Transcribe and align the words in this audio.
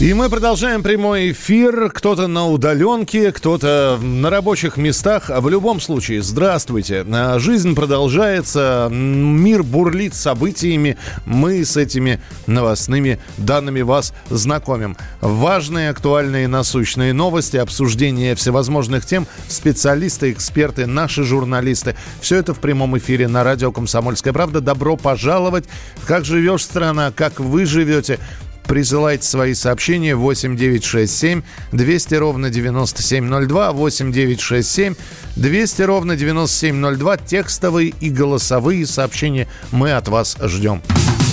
И 0.00 0.14
мы 0.14 0.30
продолжаем 0.30 0.84
прямой 0.84 1.32
эфир. 1.32 1.90
Кто-то 1.90 2.28
на 2.28 2.46
удаленке, 2.46 3.32
кто-то 3.32 3.98
на 4.00 4.30
рабочих 4.30 4.76
местах. 4.76 5.28
А 5.28 5.40
в 5.40 5.48
любом 5.48 5.80
случае, 5.80 6.22
здравствуйте. 6.22 7.04
А, 7.10 7.40
жизнь 7.40 7.74
продолжается, 7.74 8.88
мир 8.92 9.64
бурлит 9.64 10.14
событиями. 10.14 10.96
Мы 11.26 11.64
с 11.64 11.76
этими 11.76 12.20
новостными 12.46 13.18
данными 13.38 13.80
вас 13.80 14.14
знакомим. 14.30 14.96
Важные, 15.20 15.90
актуальные, 15.90 16.46
насущные 16.46 17.12
новости, 17.12 17.56
обсуждение 17.56 18.36
всевозможных 18.36 19.04
тем, 19.04 19.26
специалисты, 19.48 20.30
эксперты, 20.30 20.86
наши 20.86 21.24
журналисты. 21.24 21.96
Все 22.20 22.36
это 22.36 22.54
в 22.54 22.60
прямом 22.60 22.96
эфире 22.98 23.26
на 23.26 23.42
радио 23.42 23.72
«Комсомольская 23.72 24.32
правда». 24.32 24.60
Добро 24.60 24.96
пожаловать. 24.96 25.64
Как 26.06 26.24
живешь 26.24 26.62
страна, 26.62 27.10
как 27.10 27.40
вы 27.40 27.66
живете. 27.66 28.20
Присылайте 28.68 29.26
свои 29.26 29.54
сообщения 29.54 30.14
8967 30.14 31.42
200 31.72 32.14
ровно 32.14 32.50
9702, 32.50 33.72
8967 33.72 34.94
200 35.36 35.82
ровно 35.82 36.16
9702. 36.16 37.16
Текстовые 37.16 37.94
и 38.00 38.10
голосовые 38.10 38.86
сообщения 38.86 39.48
мы 39.72 39.92
от 39.92 40.08
вас 40.08 40.36
ждем. 40.42 40.82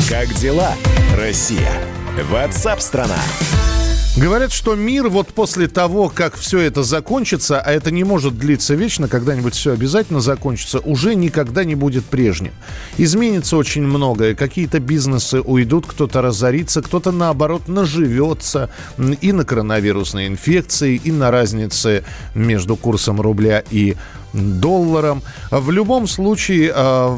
Как 0.09 0.33
дела, 0.35 0.73
Россия? 1.17 1.71
Ватсап-страна! 2.31 3.19
Говорят, 4.17 4.53
что 4.53 4.75
мир 4.75 5.09
вот 5.09 5.27
после 5.27 5.67
того, 5.67 6.07
как 6.07 6.35
все 6.35 6.59
это 6.59 6.83
закончится, 6.83 7.59
а 7.59 7.69
это 7.69 7.91
не 7.91 8.05
может 8.05 8.37
длиться 8.37 8.73
вечно, 8.73 9.09
когда-нибудь 9.09 9.53
все 9.53 9.73
обязательно 9.73 10.21
закончится, 10.21 10.79
уже 10.79 11.15
никогда 11.15 11.65
не 11.65 11.75
будет 11.75 12.05
прежним. 12.05 12.53
Изменится 12.97 13.57
очень 13.57 13.83
многое. 13.83 14.33
Какие-то 14.33 14.79
бизнесы 14.79 15.41
уйдут, 15.41 15.85
кто-то 15.85 16.21
разорится, 16.21 16.81
кто-то, 16.81 17.11
наоборот, 17.11 17.67
наживется 17.67 18.69
и 19.19 19.33
на 19.33 19.43
коронавирусной 19.43 20.27
инфекции, 20.27 20.95
и 20.95 21.11
на 21.11 21.29
разнице 21.29 22.05
между 22.33 22.77
курсом 22.77 23.19
рубля 23.19 23.65
и 23.69 23.97
долларом. 24.35 25.21
В 25.51 25.71
любом 25.71 26.07
случае 26.07 26.71
а, 26.75 27.17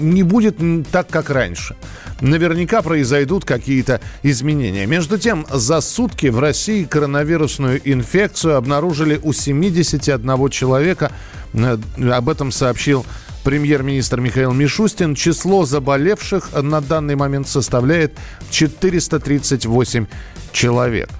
не 0.00 0.22
будет 0.22 0.56
так, 0.90 1.08
как 1.08 1.30
раньше. 1.30 1.76
Наверняка 2.20 2.82
произойдут 2.82 3.44
какие-то 3.44 4.00
изменения. 4.22 4.86
Между 4.86 5.18
тем, 5.18 5.46
за 5.50 5.80
сутки 5.80 6.28
в 6.28 6.38
России 6.38 6.84
коронавирусную 6.84 7.80
инфекцию 7.84 8.56
обнаружили 8.56 9.20
у 9.22 9.32
71 9.32 10.48
человека. 10.48 11.12
Э, 11.52 11.78
об 12.10 12.28
этом 12.28 12.52
сообщил 12.52 13.04
премьер-министр 13.44 14.20
Михаил 14.20 14.52
Мишустин. 14.52 15.14
Число 15.14 15.66
заболевших 15.66 16.50
на 16.60 16.80
данный 16.80 17.16
момент 17.16 17.48
составляет 17.48 18.12
438 18.50 20.06
человек. 20.56 21.10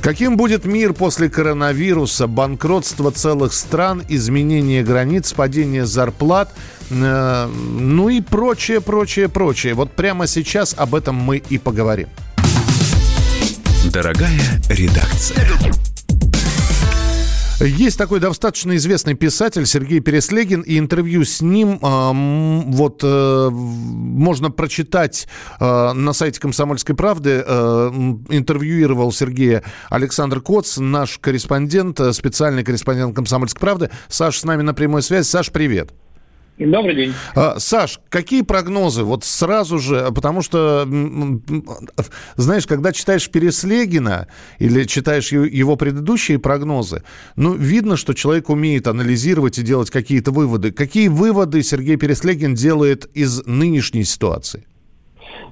Каким 0.00 0.36
будет 0.36 0.64
мир 0.64 0.92
после 0.92 1.28
коронавируса, 1.28 2.26
банкротства 2.26 3.10
целых 3.10 3.52
стран, 3.52 4.02
изменение 4.08 4.82
границ, 4.82 5.32
падение 5.32 5.84
зарплат, 5.84 6.52
э, 6.90 7.46
ну 7.46 8.08
и 8.08 8.20
прочее, 8.20 8.80
прочее, 8.80 9.28
прочее. 9.28 9.74
Вот 9.74 9.92
прямо 9.92 10.26
сейчас 10.26 10.74
об 10.76 10.94
этом 10.94 11.14
мы 11.14 11.36
и 11.36 11.58
поговорим. 11.58 12.08
Дорогая 13.92 14.40
редакция. 14.68 15.95
Есть 17.60 17.96
такой 17.96 18.20
достаточно 18.20 18.76
известный 18.76 19.14
писатель 19.14 19.64
Сергей 19.64 20.00
Переслегин, 20.00 20.60
и 20.60 20.78
интервью 20.78 21.24
с 21.24 21.40
ним 21.40 21.78
э, 21.80 22.62
вот 22.74 23.00
э, 23.02 23.48
можно 23.50 24.50
прочитать 24.50 25.26
э, 25.58 25.92
на 25.92 26.12
сайте 26.12 26.38
«Комсомольской 26.38 26.94
правды». 26.94 27.42
Э, 27.46 27.88
интервьюировал 28.28 29.10
Сергея 29.10 29.62
Александр 29.88 30.42
Коц, 30.42 30.76
наш 30.76 31.18
корреспондент, 31.18 31.98
э, 31.98 32.12
специальный 32.12 32.62
корреспондент 32.62 33.16
«Комсомольской 33.16 33.60
правды». 33.60 33.90
Саш 34.08 34.38
с 34.38 34.44
нами 34.44 34.60
на 34.60 34.74
прямой 34.74 35.02
связи. 35.02 35.26
Саш, 35.26 35.50
привет. 35.50 35.94
Добрый 36.58 36.94
день. 36.94 37.12
А, 37.34 37.58
Саш, 37.58 38.00
какие 38.08 38.40
прогнозы? 38.40 39.04
Вот 39.04 39.24
сразу 39.24 39.78
же, 39.78 40.10
потому 40.14 40.40
что, 40.40 40.88
знаешь, 42.36 42.66
когда 42.66 42.92
читаешь 42.92 43.30
Переслегина 43.30 44.28
или 44.58 44.84
читаешь 44.84 45.32
его 45.32 45.76
предыдущие 45.76 46.38
прогнозы, 46.38 47.02
ну, 47.36 47.54
видно, 47.54 47.98
что 47.98 48.14
человек 48.14 48.48
умеет 48.48 48.86
анализировать 48.86 49.58
и 49.58 49.62
делать 49.62 49.90
какие-то 49.90 50.30
выводы. 50.30 50.72
Какие 50.72 51.08
выводы 51.08 51.62
Сергей 51.62 51.96
Переслегин 51.96 52.54
делает 52.54 53.04
из 53.14 53.46
нынешней 53.46 54.04
ситуации? 54.04 54.66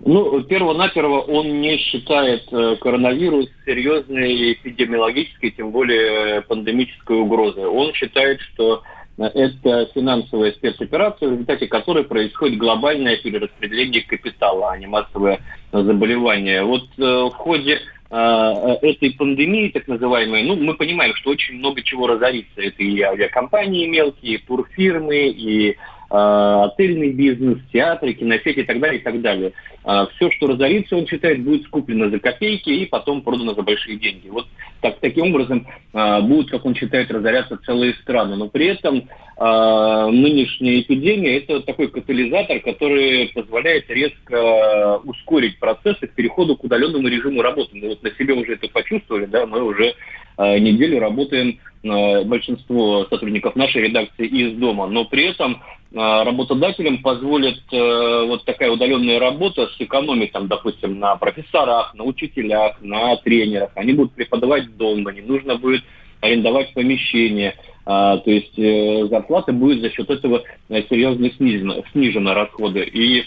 Ну, 0.06 0.43
перво-наперво 0.43 1.20
он 1.20 1.60
не 1.60 1.78
считает 1.78 2.44
э, 2.50 2.76
коронавирус 2.81 3.47
серьезной 3.64 4.53
эпидемиологической, 4.53 5.50
тем 5.50 5.70
более 5.70 6.43
пандемической 6.43 7.19
угрозой. 7.19 7.66
Он 7.66 7.93
считает, 7.94 8.41
что 8.41 8.82
это 9.16 9.88
финансовая 9.94 10.52
спецоперация, 10.52 11.28
в 11.28 11.32
результате 11.32 11.69
которой 11.69 12.04
происходит 12.04 12.58
глобальное 12.58 13.16
перераспределение 13.16 14.02
капитала, 14.02 14.72
а 14.72 14.78
не 14.78 14.86
массовое 14.86 15.41
заболевание. 15.72 16.64
Вот 16.64 16.82
э, 16.98 17.02
в 17.02 17.30
ходе 17.30 17.80
э, 18.10 18.76
этой 18.82 19.12
пандемии, 19.12 19.69
так 19.69 19.86
называемой, 19.86 20.42
ну, 20.42 20.56
мы 20.56 20.75
понимаем, 20.75 21.14
что 21.14 21.30
очень 21.30 21.58
много 21.58 21.82
чего 21.82 22.08
разорится. 22.08 22.60
Это 22.60 22.82
и 22.82 23.00
авиакомпании 23.00 23.86
мелкие, 23.86 24.34
и 24.34 24.38
турфирмы, 24.38 25.28
и 25.28 25.76
отельный 26.14 27.10
бизнес, 27.10 27.58
театры, 27.72 28.12
киносети 28.12 28.60
и 28.60 28.64
так 28.64 28.78
далее, 28.78 29.00
и 29.00 29.02
так 29.02 29.20
далее. 29.20 29.52
А, 29.82 30.06
Все, 30.06 30.30
что 30.30 30.47
разорится, 30.47 30.97
он 30.97 31.06
считает, 31.06 31.42
будет 31.42 31.64
скуплено 31.64 32.08
за 32.08 32.20
копейки 32.20 32.70
и 32.70 32.86
потом 32.86 33.22
продано 33.22 33.54
за 33.54 33.62
большие 33.62 33.97
деньги. 33.97 34.28
Вот 34.28 34.47
так, 34.80 34.98
таким 35.00 35.34
образом 35.34 35.66
а, 35.92 36.20
будут, 36.20 36.50
как 36.50 36.64
он 36.64 36.75
считает, 36.75 37.10
разоряться 37.10 37.58
целые 37.66 37.94
страны. 37.94 38.36
Но 38.36 38.48
при 38.48 38.66
этом 38.66 39.08
нынешняя 39.36 40.80
эпидемия– 40.80 41.38
это 41.38 41.58
такой 41.58 41.88
катализатор, 41.88 42.60
который 42.60 43.32
позволяет 43.34 43.91
резко 43.91 45.00
ускорить 45.02 45.58
процессы 45.58 46.06
к 46.06 46.14
переходу 46.14 46.56
к 46.56 46.62
удаленному 46.62 47.08
режиму 47.08 47.42
работы. 47.42 47.70
Мы 47.72 47.88
вот 47.88 48.02
на 48.04 48.12
себе 48.12 48.34
уже 48.34 48.52
это 48.52 48.69
почувствовали, 48.69 49.25
да, 49.25 49.44
мы 49.44 49.64
уже 49.64 49.94
неделю 50.38 51.00
работаем 51.00 51.58
большинство 51.82 53.06
сотрудников 53.10 53.56
нашей 53.56 53.82
редакции 53.82 54.26
из 54.26 54.56
дома, 54.56 54.86
но 54.86 55.04
при 55.04 55.31
этом 55.31 55.54
а, 55.54 55.84
работодателям 55.94 56.99
позволит 57.03 57.60
э, 57.72 58.25
вот 58.27 58.44
такая 58.44 58.71
удаленная 58.71 59.21
работа 59.21 59.69
сэкономить, 59.78 60.32
там, 60.32 60.49
допустим, 60.49 60.99
на 60.99 61.15
профессорах, 61.16 61.94
на 61.94 62.05
учителях, 62.05 62.77
на 62.81 63.16
тренерах. 63.19 63.71
Они 63.77 63.93
будут 63.93 64.12
преподавать 64.12 64.77
дома, 64.77 65.12
не 65.12 65.21
нужно 65.21 65.56
будет 65.56 65.84
арендовать 66.21 66.75
помещение. 66.75 67.55
А, 67.87 68.16
то 68.19 68.31
есть 68.31 68.59
э, 68.59 69.06
зарплата 69.09 69.53
будет 69.53 69.82
за 69.82 69.91
счет 69.91 70.10
этого 70.10 70.43
э, 70.69 70.82
серьезно 70.88 71.31
снижена, 71.31 71.77
снижена 71.93 72.34
расходы. 72.34 72.82
И 72.82 73.25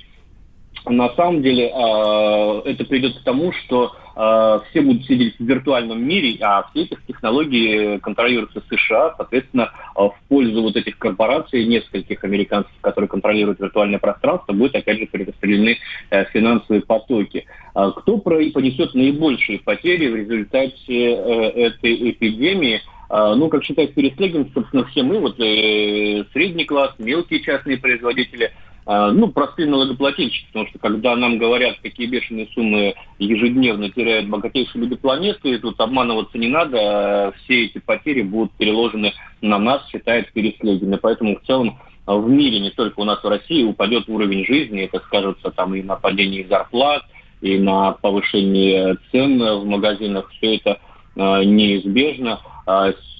на 0.86 1.10
самом 1.16 1.44
деле 1.44 1.68
э, 1.68 2.62
это 2.66 2.86
придет 2.86 3.18
к 3.20 3.24
тому, 3.24 3.52
что 3.54 3.86
э, 3.86 4.07
все 4.18 4.82
будут 4.82 5.06
сидеть 5.06 5.36
в 5.38 5.44
виртуальном 5.44 6.04
мире, 6.04 6.38
а 6.42 6.68
все 6.70 6.84
эти 6.84 6.98
технологии 7.08 7.98
контролируются 8.00 8.64
США, 8.70 9.14
соответственно, 9.16 9.72
э, 9.96 10.00
в 10.00 10.16
пользу 10.28 10.62
вот 10.62 10.76
этих 10.76 10.98
корпораций, 10.98 11.66
нескольких 11.66 12.24
американских, 12.24 12.74
которые 12.82 13.08
контролируют 13.08 13.60
виртуальное 13.60 14.00
пространство, 14.00 14.54
будут 14.54 14.76
опять 14.76 15.00
же 15.00 15.06
перераспределены 15.06 15.78
э, 16.10 16.26
финансовые 16.26 16.82
потоки. 16.82 17.46
Э, 17.76 17.92
кто 17.96 18.18
понесет 18.18 18.96
наибольшие 18.96 19.60
потери 19.60 20.08
в 20.08 20.16
результате 20.16 20.76
э, 20.88 21.50
этой 21.68 22.12
эпидемии? 22.12 22.82
Ну, 23.10 23.48
как 23.48 23.64
считает 23.64 23.94
Переслегин, 23.94 24.52
собственно, 24.54 24.84
все 24.88 25.02
мы, 25.02 25.20
вот 25.20 25.40
э, 25.40 26.26
средний 26.34 26.66
класс, 26.66 26.92
мелкие 26.98 27.40
частные 27.40 27.78
производители– 27.78 28.52
а, 28.62 28.66
ну, 28.88 29.28
простые 29.28 29.68
налогоплательщики, 29.68 30.48
потому 30.48 30.68
что 30.68 30.80
когда 30.80 31.14
нам 31.18 31.38
говорят, 31.38 31.78
какие 31.84 32.08
бешеные 32.08 32.48
суммы 32.54 32.96
ежедневно 33.20 33.90
теряют 33.90 34.30
богатейшие 34.30 34.82
люди 34.82 34.96
планеты, 34.96 35.60
тут 35.60 35.78
обманываться 35.82 36.38
не 36.38 36.48
надо, 36.48 36.78
а 36.80 37.32
все 37.44 37.66
эти 37.66 37.80
потери 37.80 38.22
будут 38.22 38.54
переложены 38.54 39.14
на 39.42 39.60
нас, 39.60 39.86
считает 39.90 40.32
Переслегин. 40.32 40.98
Поэтому 41.02 41.38
в 41.38 41.46
целом 41.46 41.78
в 42.06 42.30
мире, 42.30 42.62
не 42.62 42.70
только 42.70 43.02
у 43.02 43.04
нас 43.04 43.22
в 43.22 43.28
России, 43.28 43.66
упадет 43.66 44.08
уровень 44.08 44.46
жизни, 44.46 44.84
это 44.84 45.00
скажется 45.00 45.52
там 45.52 45.76
и 45.76 45.84
на 45.84 45.98
падении 45.98 46.48
зарплат, 46.50 47.04
и 47.42 47.60
на 47.60 47.92
повышении 47.92 48.96
цен 49.12 49.38
в 49.38 49.66
магазинах, 49.66 50.30
все 50.38 50.56
это 50.56 50.80
э, 51.18 51.44
неизбежно. 51.44 52.40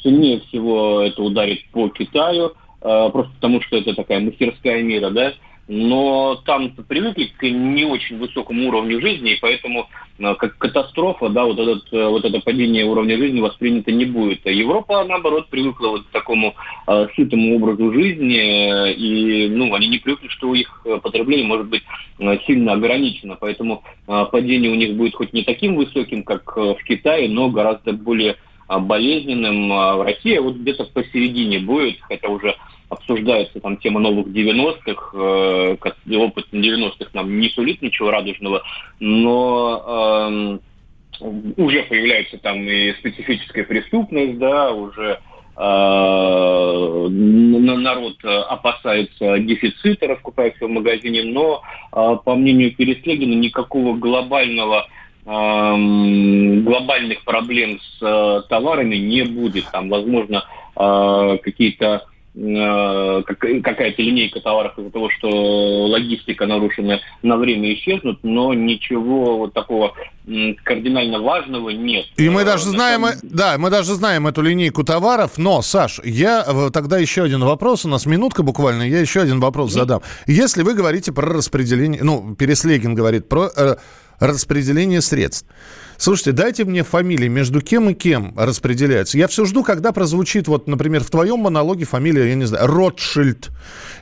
Сильнее 0.02 0.40
всего 0.42 1.02
это 1.02 1.22
ударит 1.22 1.66
по 1.72 1.90
Китаю, 1.90 2.54
просто 2.80 3.32
потому 3.36 3.62
что 3.62 3.78
это 3.78 3.94
такая 3.96 4.22
мастерская 4.22 4.82
мира, 4.82 5.10
да, 5.10 5.34
но 5.68 6.42
там 6.46 6.72
привыкли 6.88 7.26
к 7.38 7.44
не 7.44 7.84
очень 7.84 8.18
высокому 8.18 8.70
уровню 8.70 9.02
жизни, 9.02 9.34
и 9.34 9.40
поэтому 9.40 9.90
э, 10.18 10.36
как 10.36 10.58
катастрофа, 10.58 11.28
да, 11.30 11.44
вот, 11.46 11.60
этот, 11.60 11.92
э, 11.92 12.08
вот 12.08 12.24
это 12.24 12.40
падение 12.40 12.86
уровня 12.86 13.18
жизни 13.18 13.42
воспринято 13.42 13.92
не 13.92 14.06
будет. 14.06 14.46
А 14.46 14.50
Европа, 14.50 15.04
наоборот, 15.04 15.50
привыкла 15.50 15.90
вот 15.90 16.04
к 16.04 16.12
такому 16.12 16.56
э, 16.88 17.08
сытому 17.16 17.56
образу 17.58 17.92
жизни, 17.92 18.38
э, 18.38 18.94
и 18.94 19.50
ну, 19.50 19.74
они 19.74 19.88
не 19.88 19.98
привыкли, 19.98 20.30
что 20.30 20.56
их 20.56 20.86
потребление 21.04 21.46
может 21.46 21.68
быть 21.68 21.84
сильно 22.46 22.74
ограничено, 22.74 23.38
поэтому 23.40 23.84
э, 24.08 24.26
падение 24.32 24.72
у 24.72 24.76
них 24.76 24.96
будет 24.96 25.16
хоть 25.16 25.34
не 25.34 25.44
таким 25.44 25.76
высоким, 25.76 26.24
как 26.24 26.56
в 26.56 26.78
Китае, 26.88 27.28
но 27.28 27.50
гораздо 27.50 27.92
более 27.92 28.38
болезненным. 28.70 29.70
В 29.70 30.04
России 30.04 30.38
вот 30.40 30.56
где-то 30.56 30.86
посередине 30.86 31.60
будет, 31.60 32.00
хотя 32.02 32.28
уже 32.28 32.56
обсуждается 32.90 33.60
там 33.60 33.78
тема 33.78 34.00
новых 34.00 34.28
90-х, 34.28 35.12
э, 35.14 35.78
опыт 36.18 36.46
90-х 36.52 37.10
нам 37.14 37.40
не 37.40 37.50
сулит 37.50 37.82
ничего 37.82 38.12
радужного, 38.12 38.64
но 39.00 40.60
э, 41.20 41.26
уже 41.58 41.84
появляется 41.84 42.38
там 42.38 42.60
и 42.62 42.94
специфическая 42.94 43.66
преступность, 43.66 44.38
да, 44.38 44.72
уже 44.72 45.20
э, 45.58 47.08
народ 47.10 48.16
опасается 48.24 49.40
дефицита, 49.40 50.08
раскупается 50.08 50.66
в 50.66 50.70
магазине, 50.70 51.24
но, 51.24 51.62
э, 51.92 52.18
по 52.24 52.36
мнению 52.36 52.74
Переслегина, 52.76 53.34
никакого 53.34 53.98
глобального 53.98 54.88
эм, 55.26 56.64
глобальных 56.64 57.26
проблем 57.26 57.80
с 57.82 57.98
э, 58.02 58.44
товарами 58.48 58.96
не 58.96 59.24
будет. 59.24 59.66
Там, 59.72 59.90
возможно, 59.90 60.46
какие-то 60.80 62.06
какая-то 62.38 64.02
линейка 64.02 64.40
товаров 64.42 64.78
из-за 64.78 64.92
того, 64.92 65.10
что 65.10 65.88
логистика 65.88 66.46
нарушена, 66.46 67.00
на 67.24 67.38
время 67.38 67.74
исчезнут, 67.74 68.20
но 68.22 68.54
ничего 68.54 69.38
вот 69.38 69.54
такого 69.54 69.94
кардинально 70.64 71.20
важного 71.20 71.70
нет. 71.70 72.06
И 72.18 72.30
мы 72.30 72.44
даже 72.44 72.66
знаем, 72.66 73.06
да, 73.24 73.58
мы 73.58 73.70
даже 73.70 73.96
знаем 73.96 74.28
эту 74.28 74.42
линейку 74.42 74.84
товаров, 74.84 75.38
но, 75.38 75.62
Саш, 75.62 76.00
я 76.04 76.46
тогда 76.72 77.00
еще 77.00 77.24
один 77.24 77.44
вопрос, 77.44 77.86
у 77.86 77.90
нас 77.90 78.06
минутка 78.06 78.44
буквально, 78.44 78.84
я 78.84 79.00
еще 79.00 79.22
один 79.22 79.40
вопрос 79.40 79.72
задам. 79.72 80.02
Если 80.28 80.62
вы 80.62 80.76
говорите 80.76 81.12
про 81.12 81.28
распределение, 81.28 82.04
ну, 82.04 82.36
Переслегин 82.36 82.94
говорит 82.94 83.28
про 83.30 83.50
э, 83.56 83.78
распределение 84.20 85.02
средств, 85.02 85.46
Слушайте, 85.98 86.32
дайте 86.32 86.64
мне 86.64 86.84
фамилии, 86.84 87.28
между 87.28 87.60
кем 87.60 87.90
и 87.90 87.96
кем 87.96 88.34
распределяются. 88.38 89.18
Я 89.18 89.28
все 89.28 89.46
жду, 89.46 89.64
когда 89.64 89.92
прозвучит, 89.92 90.48
вот, 90.48 90.68
например, 90.68 91.04
в 91.04 91.10
твоем 91.10 91.40
монологе 91.40 91.86
фамилия, 91.86 92.30
я 92.30 92.36
не 92.36 92.46
знаю, 92.46 92.68
Ротшильд. 92.68 93.50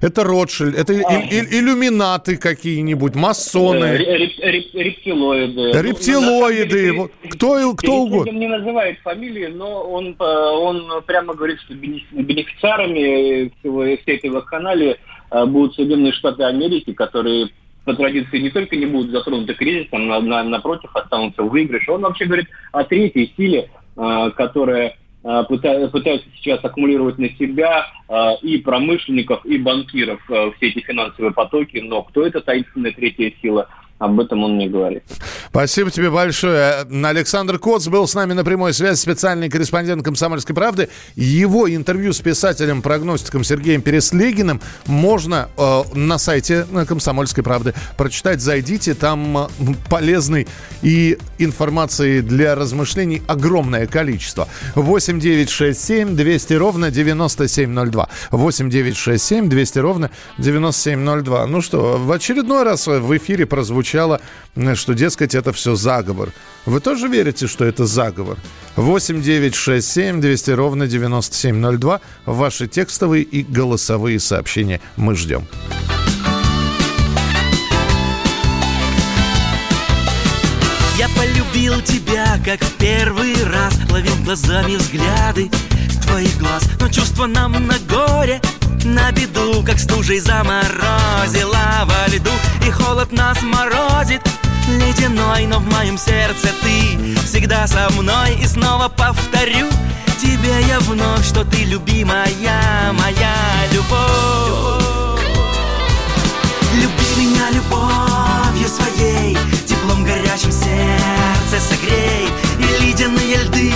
Это 0.02 0.26
Ротшильд, 0.26 0.78
это 0.78 0.94
а. 0.94 1.22
иллюминаты 1.32 2.36
какие-нибудь, 2.36 3.16
масоны. 3.16 3.96
Рептилоиды. 3.96 5.72
Рептилоиды. 5.80 6.94
Ну, 6.94 7.10
кто, 7.30 7.74
кто 7.76 7.96
угодно. 7.96 8.32
не 8.32 8.48
называет 8.48 9.00
фамилии, 9.00 9.48
но 9.48 9.84
он, 9.84 10.18
э, 10.20 10.24
он 10.24 11.02
прямо 11.06 11.34
говорит, 11.34 11.62
что 11.62 11.74
бенефициарами 11.76 13.54
всего, 13.60 13.84
всей 13.84 14.18
этой 14.18 14.32
вакханалии 14.32 14.98
э, 15.32 15.46
будут 15.46 15.76
Соединенные 15.76 16.12
Штаты 16.12 16.44
Америки, 16.44 16.92
которые 16.92 17.52
по 17.86 17.94
традиции 17.94 18.40
не 18.40 18.50
только 18.50 18.76
не 18.76 18.86
будут 18.86 19.12
затронуты 19.12 19.54
кризисом, 19.54 20.08
на, 20.08 20.20
на, 20.20 20.44
напротив 20.44 20.90
останутся 20.96 21.44
в 21.44 21.50
выигрыше. 21.50 21.92
Он 21.92 22.02
вообще 22.02 22.26
говорит 22.26 22.48
о 22.72 22.84
третьей 22.84 23.34
силе, 23.38 23.70
э, 23.96 24.32
которая 24.36 24.98
э, 25.24 25.44
пытаются 25.48 26.28
сейчас 26.36 26.64
аккумулировать 26.64 27.18
на 27.18 27.30
себя 27.30 27.86
э, 28.10 28.36
и 28.42 28.58
промышленников, 28.58 29.46
и 29.46 29.58
банкиров 29.58 30.20
э, 30.30 30.52
все 30.58 30.68
эти 30.70 30.80
финансовые 30.80 31.34
потоки. 31.34 31.78
Но 31.78 32.04
кто 32.04 32.26
эта 32.26 32.42
таинственная 32.42 32.92
третья 32.92 33.32
сила– 33.42 33.70
об 33.98 34.20
этом 34.20 34.44
он 34.44 34.58
не 34.58 34.68
говорит. 34.68 35.04
Спасибо 35.50 35.90
тебе 35.90 36.10
большое. 36.10 36.86
Александр 37.06 37.60
Коц 37.60 37.88
был 37.88 38.08
с 38.08 38.14
нами 38.14 38.34
на 38.34 38.44
прямой 38.44 38.74
связи, 38.74 39.00
специальный 39.00 39.50
корреспондент 39.50 40.04
«Комсомольской 40.04 40.54
правды». 40.54 40.90
Его 41.16 41.74
интервью 41.74 42.12
с 42.12 42.20
писателем-прогностиком 42.20 43.46
Сергеем 43.46 43.82
Переслегиным 43.82 44.60
можно 44.86 45.48
э, 45.58 45.84
на 45.94 46.18
сайте 46.18 46.66
«Комсомольской 46.88 47.42
правды» 47.42 47.74
прочитать. 47.96 48.42
Зайдите, 48.42 48.96
там 48.96 49.38
э, 49.38 49.48
полезной 49.90 50.46
и 50.82 51.18
информации 51.38 52.20
для 52.20 52.56
размышлений 52.56 53.22
огромное 53.28 53.88
количество. 53.88 54.50
8 54.76 55.22
9 55.22 55.50
6 55.50 55.82
7 55.82 56.16
200 56.18 56.54
ровно 56.54 56.92
9702. 56.92 58.10
8 58.32 58.70
9 58.70 58.98
6 58.98 59.24
7 59.24 59.48
200 59.48 59.80
ровно 59.80 60.12
9702. 60.38 61.48
Ну 61.48 61.62
что, 61.62 61.98
в 61.98 62.12
очередной 62.12 62.64
раз 62.64 62.88
в 62.88 63.16
эфире 63.16 63.46
прозвучало 63.46 63.85
звучало, 63.86 64.20
что, 64.74 64.94
дескать, 64.94 65.36
это 65.36 65.54
все 65.54 65.76
заговор. 65.76 66.32
Вы 66.66 66.80
тоже 66.80 67.08
верите, 67.08 67.46
что 67.46 67.66
это 67.66 67.86
заговор? 67.86 68.38
8 68.76 69.22
9 69.22 69.56
6 69.56 69.88
7 69.88 70.22
200 70.22 70.52
ровно 70.52 70.88
9702. 70.88 72.02
Ваши 72.26 72.68
текстовые 72.68 73.24
и 73.24 73.44
голосовые 73.44 74.20
сообщения 74.20 74.82
мы 74.98 75.16
ждем. 75.16 75.46
Я 80.98 81.08
полюбил 81.10 81.80
тебя, 81.82 82.40
как 82.44 82.62
в 82.64 82.74
первый 82.78 83.36
раз 83.44 83.78
Ловил 83.92 84.16
глазами 84.24 84.78
взгляды 84.78 85.52
твоих 86.08 86.38
глаз 86.40 86.64
Но 86.80 86.88
чувство 86.88 87.26
нам 87.28 87.52
на 87.68 87.78
горе 87.80 88.42
на 88.86 89.12
беду, 89.12 89.64
как 89.64 89.80
стужей 89.80 90.18
И 90.18 90.22
холод 92.96 93.12
нас 93.12 93.42
морозит. 93.42 94.22
Ледяной 94.68 95.46
Но 95.46 95.60
в 95.60 95.66
моем 95.66 95.98
сердце 95.98 96.48
ты 96.62 97.16
всегда 97.26 97.68
со 97.68 97.90
мной. 97.92 98.36
И 98.42 98.48
снова 98.48 98.88
повторю 98.88 99.68
тебе 100.20 100.62
я 100.68 100.80
вновь 100.80 101.26
Что 101.28 101.44
ты 101.44 101.66
любимая, 101.66 102.28
моя 102.94 103.36
любовь. 103.72 105.22
Люби 106.74 107.26
меня 107.26 107.50
любовью 107.52 108.68
своей 108.70 109.38
Теплом 109.66 110.04
горячим 110.06 110.52
сердце 110.52 111.60
согрей. 111.60 112.30
И 112.60 112.84
ледяные 112.84 113.38
льды 113.44 113.74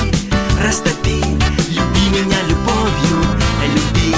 растопи. 0.64 1.22
Люби 1.70 2.10
меня 2.10 2.42
любовью, 2.48 3.20
люби 3.76 4.16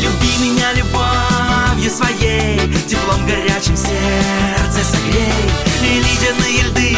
Люби 0.00 0.32
меня 0.40 0.72
любовью 0.74 1.90
своей 1.90 2.23
Теплом 3.14 3.26
горячим 3.26 3.76
сердце 3.76 4.84
согрей. 4.84 5.32
И 5.82 6.00
ледяные 6.00 6.62
льды 6.64 6.96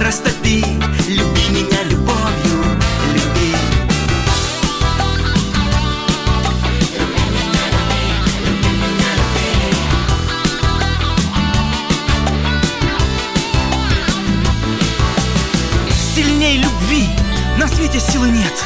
растопи. 0.00 0.64
Люби 1.08 1.48
меня 1.50 1.82
любовью, 1.84 2.64
люби. 3.12 3.56
Сильней 16.14 16.58
любви 16.58 17.08
на 17.58 17.68
свете 17.68 18.00
силы 18.00 18.30
нет. 18.30 18.64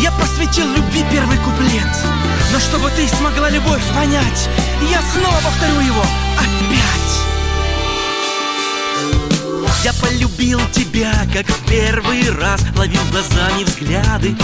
Я 0.00 0.10
просветил 0.12 0.66
любви 0.68 1.04
первый 1.10 1.38
куплет 1.38 2.13
но 2.54 2.60
чтобы 2.60 2.88
ты 2.90 3.08
смогла 3.08 3.50
любовь 3.50 3.82
понять 3.92 4.48
Я 4.88 5.02
снова 5.12 5.40
повторю 5.42 5.80
его 5.80 6.02
опять. 6.38 7.14
Я 9.82 9.92
полюбил 9.94 10.60
тебя, 10.70 11.12
как 11.32 11.46
в 11.46 11.68
первый 11.68 12.30
раз 12.30 12.60
Ловил 12.76 13.00
глазами 13.10 13.64
взгляды 13.64 14.36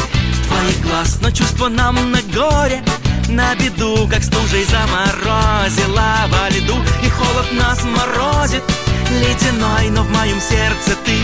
твоих 0.48 0.80
глаз 0.82 1.18
Но 1.22 1.30
чувство 1.30 1.68
нам 1.68 2.10
на 2.10 2.20
горе 2.34 2.82
на 3.28 3.54
беду, 3.54 4.08
как 4.08 4.24
стужей 4.24 4.64
заморозила 4.64 6.26
во 6.26 6.48
льду 6.50 6.82
И 7.04 7.08
холод 7.10 7.52
нас 7.52 7.84
морозит 7.84 8.64
ледяной 9.08 9.90
Но 9.90 10.02
в 10.02 10.10
моем 10.10 10.40
сердце 10.40 10.98
ты 11.04 11.14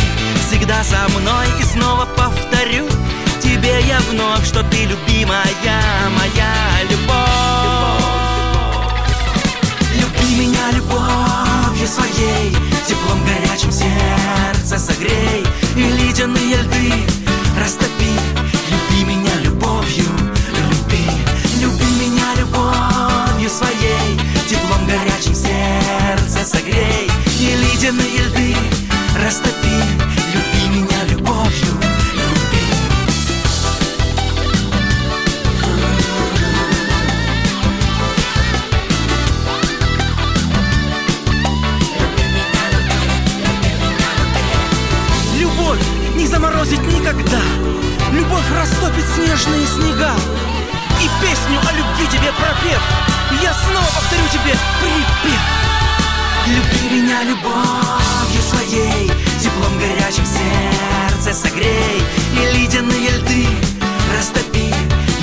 всегда 0.47 0.85
со 0.85 1.09
мной 1.19 1.49
И 1.61 1.65
снова 1.65 2.07
повторю 2.17 2.87
тебе 3.47 3.81
я 3.87 3.99
вновь, 4.11 4.47
что 4.47 4.63
ты 4.65 4.85
любимая, 4.85 5.45
моя 6.17 6.66
меня 10.37 10.71
любовью 10.73 11.89
своей, 11.89 12.55
теплом 12.87 13.19
горячим 13.25 13.73
сердце 13.73 14.79
согрей 14.79 15.45
и 15.75 15.81
ледяные 15.81 16.57
льды 16.57 16.93
растопи. 17.59 18.13
Люби 18.71 19.05
меня 19.05 19.35
любовью, 19.41 20.05
люби, 20.53 21.07
люби 21.59 21.87
меня 22.01 22.35
любовью 22.39 23.49
своей, 23.49 24.21
теплом 24.47 24.87
горячим 24.87 25.35
сердце 25.35 26.45
согрей 26.45 27.11
и 27.41 27.57
ледяные 27.57 28.19
льды 28.27 28.57
растопи. 29.25 30.16
Снежные 49.17 49.67
снега. 49.67 50.15
И 51.01 51.09
песню 51.21 51.59
о 51.59 51.73
любви 51.73 52.07
тебе 52.07 52.33
пропев. 52.33 52.83
Я 53.43 53.53
снова 53.55 53.87
повторю 53.95 54.27
тебе 54.33 54.55
припев. 54.81 55.41
Люби 56.47 56.97
меня 56.97 57.23
любовью 57.25 58.43
своей 58.49 59.11
Теплом 59.41 59.79
горячим 59.79 60.25
сердце 60.25 61.35
согрей. 61.35 62.03
И 62.35 62.57
ледяные 62.57 63.11
льды 63.11 63.47
растопи. 64.17 64.73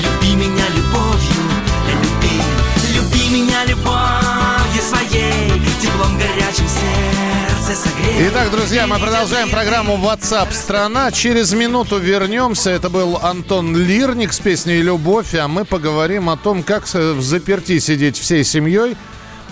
Люби 0.03 0.35
меня 0.35 0.67
любовью, 0.75 1.43
люби. 1.87 2.41
Люби 2.93 3.29
меня 3.29 3.65
любовью 3.65 4.81
своей 4.81 5.61
Теплом 5.81 6.17
горячим 6.17 6.67
сердце 6.67 7.32
Итак, 7.65 8.51
друзья, 8.51 8.87
мы 8.87 8.99
продолжаем 8.99 9.49
программу 9.49 9.95
WhatsApp 9.95 10.51
страна. 10.51 11.11
Через 11.11 11.53
минуту 11.53 11.97
вернемся. 11.97 12.71
Это 12.71 12.89
был 12.89 13.17
Антон 13.21 13.73
Лирник 13.77 14.33
с 14.33 14.39
песней 14.41 14.81
«Любовь», 14.81 15.33
а 15.33 15.47
мы 15.47 15.63
поговорим 15.63 16.29
о 16.29 16.35
том, 16.35 16.61
как 16.61 16.83
в 16.85 17.21
заперти 17.21 17.79
сидеть 17.79 18.17
всей 18.17 18.43
семьей 18.43 18.97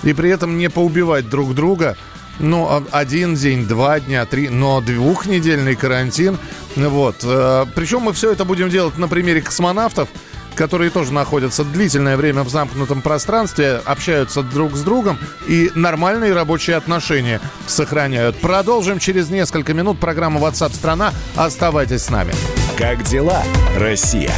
и 0.03 0.11
при 0.11 0.29
этом 0.29 0.57
не 0.57 0.69
поубивать 0.69 1.29
друг 1.29 1.55
друга. 1.55 1.95
Ну, 2.39 2.65
а- 2.67 2.83
один 2.91 3.35
день, 3.35 3.65
два 3.65 4.01
дня, 4.01 4.25
три, 4.25 4.49
но 4.49 4.81
двухнедельный 4.81 5.75
карантин. 5.75 6.37
Вот. 6.75 7.17
Э, 7.23 7.65
Причем 7.75 8.01
мы 8.01 8.13
все 8.13 8.31
это 8.31 8.43
будем 8.43 8.69
делать 8.69 8.97
на 8.97 9.07
примере 9.07 9.41
космонавтов, 9.41 10.09
которые 10.55 10.89
тоже 10.89 11.13
находятся 11.13 11.63
длительное 11.63 12.17
время 12.17 12.43
в 12.43 12.49
замкнутом 12.49 13.01
пространстве, 13.01 13.81
общаются 13.85 14.43
друг 14.43 14.75
с 14.75 14.81
другом 14.81 15.17
и 15.47 15.71
нормальные 15.75 16.33
рабочие 16.33 16.75
отношения 16.75 17.39
сохраняют. 17.67 18.39
Продолжим 18.39 18.99
через 18.99 19.29
несколько 19.29 19.73
минут 19.73 19.99
программу 19.99 20.39
WhatsApp 20.39 20.73
страна. 20.73 21.13
Оставайтесь 21.35 22.03
с 22.03 22.09
нами. 22.09 22.33
Как 22.77 23.03
дела, 23.03 23.43
Россия? 23.77 24.31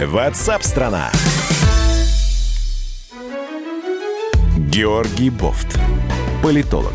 WhatsApp 0.00 0.62
страна. 0.62 1.10
Георгий 4.56 5.28
Бофт. 5.28 5.78
Политолог, 6.42 6.94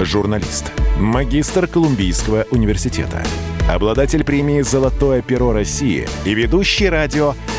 журналист, 0.00 0.72
магистр 0.98 1.66
Колумбийского 1.66 2.46
университета, 2.50 3.22
обладатель 3.70 4.24
премии 4.24 4.62
«Золотое 4.62 5.22
перо 5.22 5.52
России» 5.52 6.08
и 6.24 6.34
ведущий 6.34 6.88
радио 6.88 7.34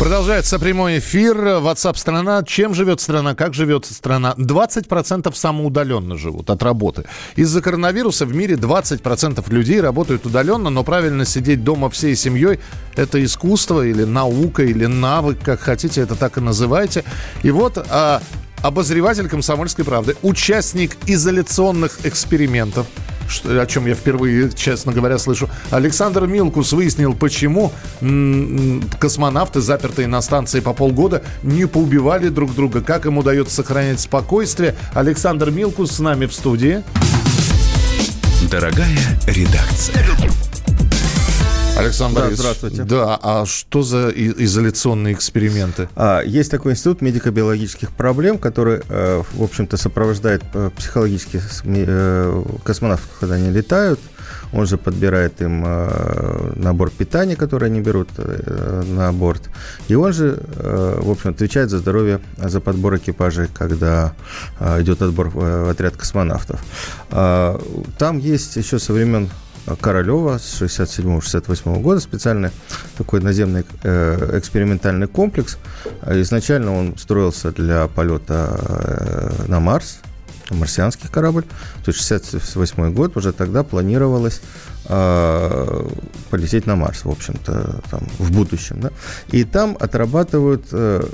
Продолжается 0.00 0.58
прямой 0.58 0.98
эфир. 0.98 1.36
WhatsApp 1.36 1.98
страна. 1.98 2.42
Чем 2.42 2.72
живет 2.72 3.02
страна? 3.02 3.34
Как 3.34 3.52
живет 3.52 3.84
страна? 3.84 4.34
20% 4.38 5.34
самоудаленно 5.34 6.16
живут 6.16 6.48
от 6.48 6.62
работы. 6.62 7.04
Из-за 7.36 7.60
коронавируса 7.60 8.24
в 8.24 8.34
мире 8.34 8.54
20% 8.54 9.52
людей 9.52 9.78
работают 9.78 10.24
удаленно, 10.24 10.70
но 10.70 10.84
правильно 10.84 11.26
сидеть 11.26 11.62
дома 11.64 11.90
всей 11.90 12.16
семьей– 12.16 12.60
это 12.96 13.22
искусство 13.22 13.86
или 13.86 14.04
наука, 14.04 14.62
или 14.62 14.86
навык, 14.86 15.36
как 15.44 15.60
хотите, 15.60 16.00
это 16.00 16.16
так 16.16 16.38
и 16.38 16.40
называйте. 16.40 17.04
И 17.42 17.50
вот 17.50 17.76
а, 17.76 18.22
обозреватель 18.62 19.28
«Комсомольской 19.28 19.84
правды», 19.84 20.16
участник 20.22 20.96
изоляционных 21.04 22.06
экспериментов, 22.06 22.86
о 23.44 23.66
чем 23.66 23.86
я 23.86 23.94
впервые, 23.94 24.50
честно 24.52 24.92
говоря, 24.92 25.18
слышу. 25.18 25.48
Александр 25.70 26.26
Милкус 26.26 26.72
выяснил, 26.72 27.14
почему 27.14 27.72
космонавты, 28.98 29.60
запертые 29.60 30.08
на 30.08 30.20
станции 30.22 30.60
по 30.60 30.72
полгода, 30.72 31.22
не 31.42 31.66
поубивали 31.66 32.28
друг 32.28 32.54
друга, 32.54 32.80
как 32.80 33.06
им 33.06 33.18
удается 33.18 33.56
сохранять 33.56 34.00
спокойствие. 34.00 34.74
Александр 34.94 35.50
Милкус 35.50 35.92
с 35.92 36.00
нами 36.00 36.26
в 36.26 36.32
студии. 36.32 36.82
Дорогая 38.50 38.98
редакция. 39.26 40.04
Александр 41.80 42.14
Да, 42.16 42.20
Борисович, 42.22 42.40
здравствуйте. 42.40 42.84
Да, 42.84 43.18
а 43.22 43.46
что 43.46 43.82
за 43.82 44.10
изоляционные 44.10 45.14
эксперименты? 45.14 45.88
А, 45.96 46.22
Есть 46.22 46.50
такой 46.50 46.72
институт 46.72 47.00
медико-биологических 47.00 47.90
проблем, 47.92 48.38
который, 48.38 48.80
э, 48.88 49.22
в 49.32 49.42
общем-то, 49.42 49.76
сопровождает 49.76 50.42
э, 50.54 50.70
психологически 50.76 51.40
э, 51.64 52.44
космонавтов, 52.64 53.08
когда 53.18 53.36
они 53.36 53.50
летают. 53.50 54.00
Он 54.52 54.66
же 54.66 54.78
подбирает 54.78 55.40
им 55.42 55.62
набор 56.56 56.90
питания, 56.90 57.36
который 57.36 57.68
они 57.68 57.80
берут 57.80 58.08
на 58.18 59.12
борт. 59.12 59.48
И 59.86 59.94
он 59.94 60.12
же, 60.12 60.42
в 60.56 61.08
общем, 61.08 61.30
отвечает 61.30 61.70
за 61.70 61.78
здоровье, 61.78 62.20
за 62.36 62.60
подбор 62.60 62.96
экипажей, 62.96 63.46
когда 63.54 64.12
идет 64.58 65.02
отбор 65.02 65.28
в 65.28 65.40
в 65.40 65.68
отряд 65.68 65.96
космонавтов. 65.96 66.60
А, 67.10 67.60
Там 67.98 68.18
есть 68.18 68.56
еще 68.56 68.78
со 68.78 68.92
времен 68.92 69.30
Королева 69.76 70.38
с 70.38 70.62
67-68 70.62 71.80
года 71.80 72.00
специальный 72.00 72.50
такой 72.96 73.20
наземный 73.20 73.64
э, 73.82 74.38
экспериментальный 74.38 75.06
комплекс. 75.06 75.58
А 76.02 76.20
Изначально 76.20 76.76
он 76.76 76.96
строился 76.98 77.52
для 77.52 77.86
полета 77.88 78.58
э, 78.58 79.44
на 79.48 79.60
Марс, 79.60 80.00
марсианский 80.50 81.08
корабль. 81.08 81.44
То 81.84 81.90
есть 81.90 81.98
68 81.98 82.92
год 82.92 83.16
уже 83.16 83.32
тогда 83.32 83.62
планировалось 83.62 84.40
э, 84.86 85.88
полететь 86.30 86.66
на 86.66 86.76
Марс, 86.76 87.04
в 87.04 87.10
общем-то, 87.10 87.80
там, 87.90 88.00
в 88.18 88.32
будущем. 88.32 88.80
Да? 88.80 88.90
И 89.30 89.44
там 89.44 89.76
отрабатывают 89.78 90.66
э, 90.72 91.04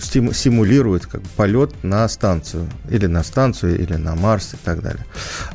симулирует 0.00 1.06
как 1.06 1.22
бы 1.22 1.28
полет 1.36 1.72
на 1.82 2.08
станцию, 2.08 2.68
или 2.90 3.06
на 3.06 3.22
станцию, 3.22 3.80
или 3.80 3.94
на 3.94 4.14
Марс 4.14 4.54
и 4.54 4.56
так 4.56 4.82
далее. 4.82 5.04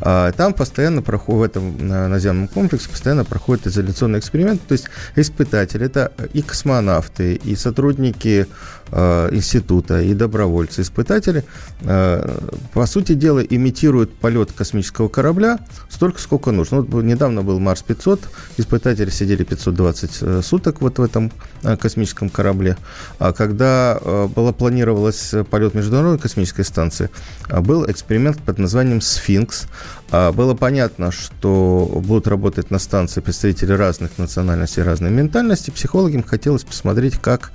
А, 0.01 0.31
Там 0.31 0.53
постоянно 0.53 1.01
проходит, 1.01 1.33
в 1.33 1.41
этом 1.43 1.77
э, 1.79 2.07
наземном 2.07 2.47
комплексе 2.47 2.89
постоянно 2.89 3.25
проходит 3.25 3.67
изоляционный 3.67 4.19
эксперимент, 4.19 4.61
то 4.67 4.73
есть 4.73 4.85
испытатели, 5.15 5.85
это 5.85 6.11
и 6.33 6.41
космонавты, 6.41 7.35
и 7.35 7.55
сотрудники 7.55 8.47
э, 8.91 9.29
института, 9.31 10.01
и 10.01 10.13
добровольцы, 10.13 10.81
испытатели, 10.81 11.43
э, 11.81 12.39
по 12.73 12.85
сути 12.85 13.13
дела, 13.13 13.39
имитируют 13.39 14.13
полет 14.15 14.51
космического 14.51 15.09
корабля 15.09 15.59
столько, 15.89 16.19
сколько 16.19 16.51
нужно. 16.51 16.81
Вот 16.81 17.03
недавно 17.03 17.41
был 17.41 17.59
Марс-500, 17.59 18.21
испытатели 18.57 19.09
сидели 19.09 19.43
520 19.43 20.17
э, 20.21 20.41
суток 20.43 20.81
вот 20.81 20.99
в 20.99 21.01
этом 21.01 21.31
э, 21.63 21.77
космическом 21.77 22.29
корабле. 22.29 22.77
А 23.19 23.33
когда 23.33 23.99
было 24.33 24.51
планировалось 24.51 25.33
э, 25.33 25.43
полет 25.43 25.73
Международной 25.73 26.19
космической 26.19 26.63
станции, 26.63 27.09
а, 27.49 27.61
был 27.61 27.89
эксперимент 27.89 28.39
под 28.39 28.57
названием 28.59 29.01
«Сфинкс». 29.01 29.65
А, 30.11 30.31
Было 30.31 30.53
понятно, 30.53 31.11
что 31.11 32.01
будут 32.05 32.27
работать 32.27 32.71
на 32.71 32.79
станции 32.79 33.21
представители 33.21 33.71
разных 33.73 34.17
национальностей, 34.17 34.83
разной 34.83 35.11
ментальности. 35.11 35.71
Психологам 35.71 36.23
хотелось 36.23 36.63
посмотреть, 36.63 37.17
как 37.19 37.51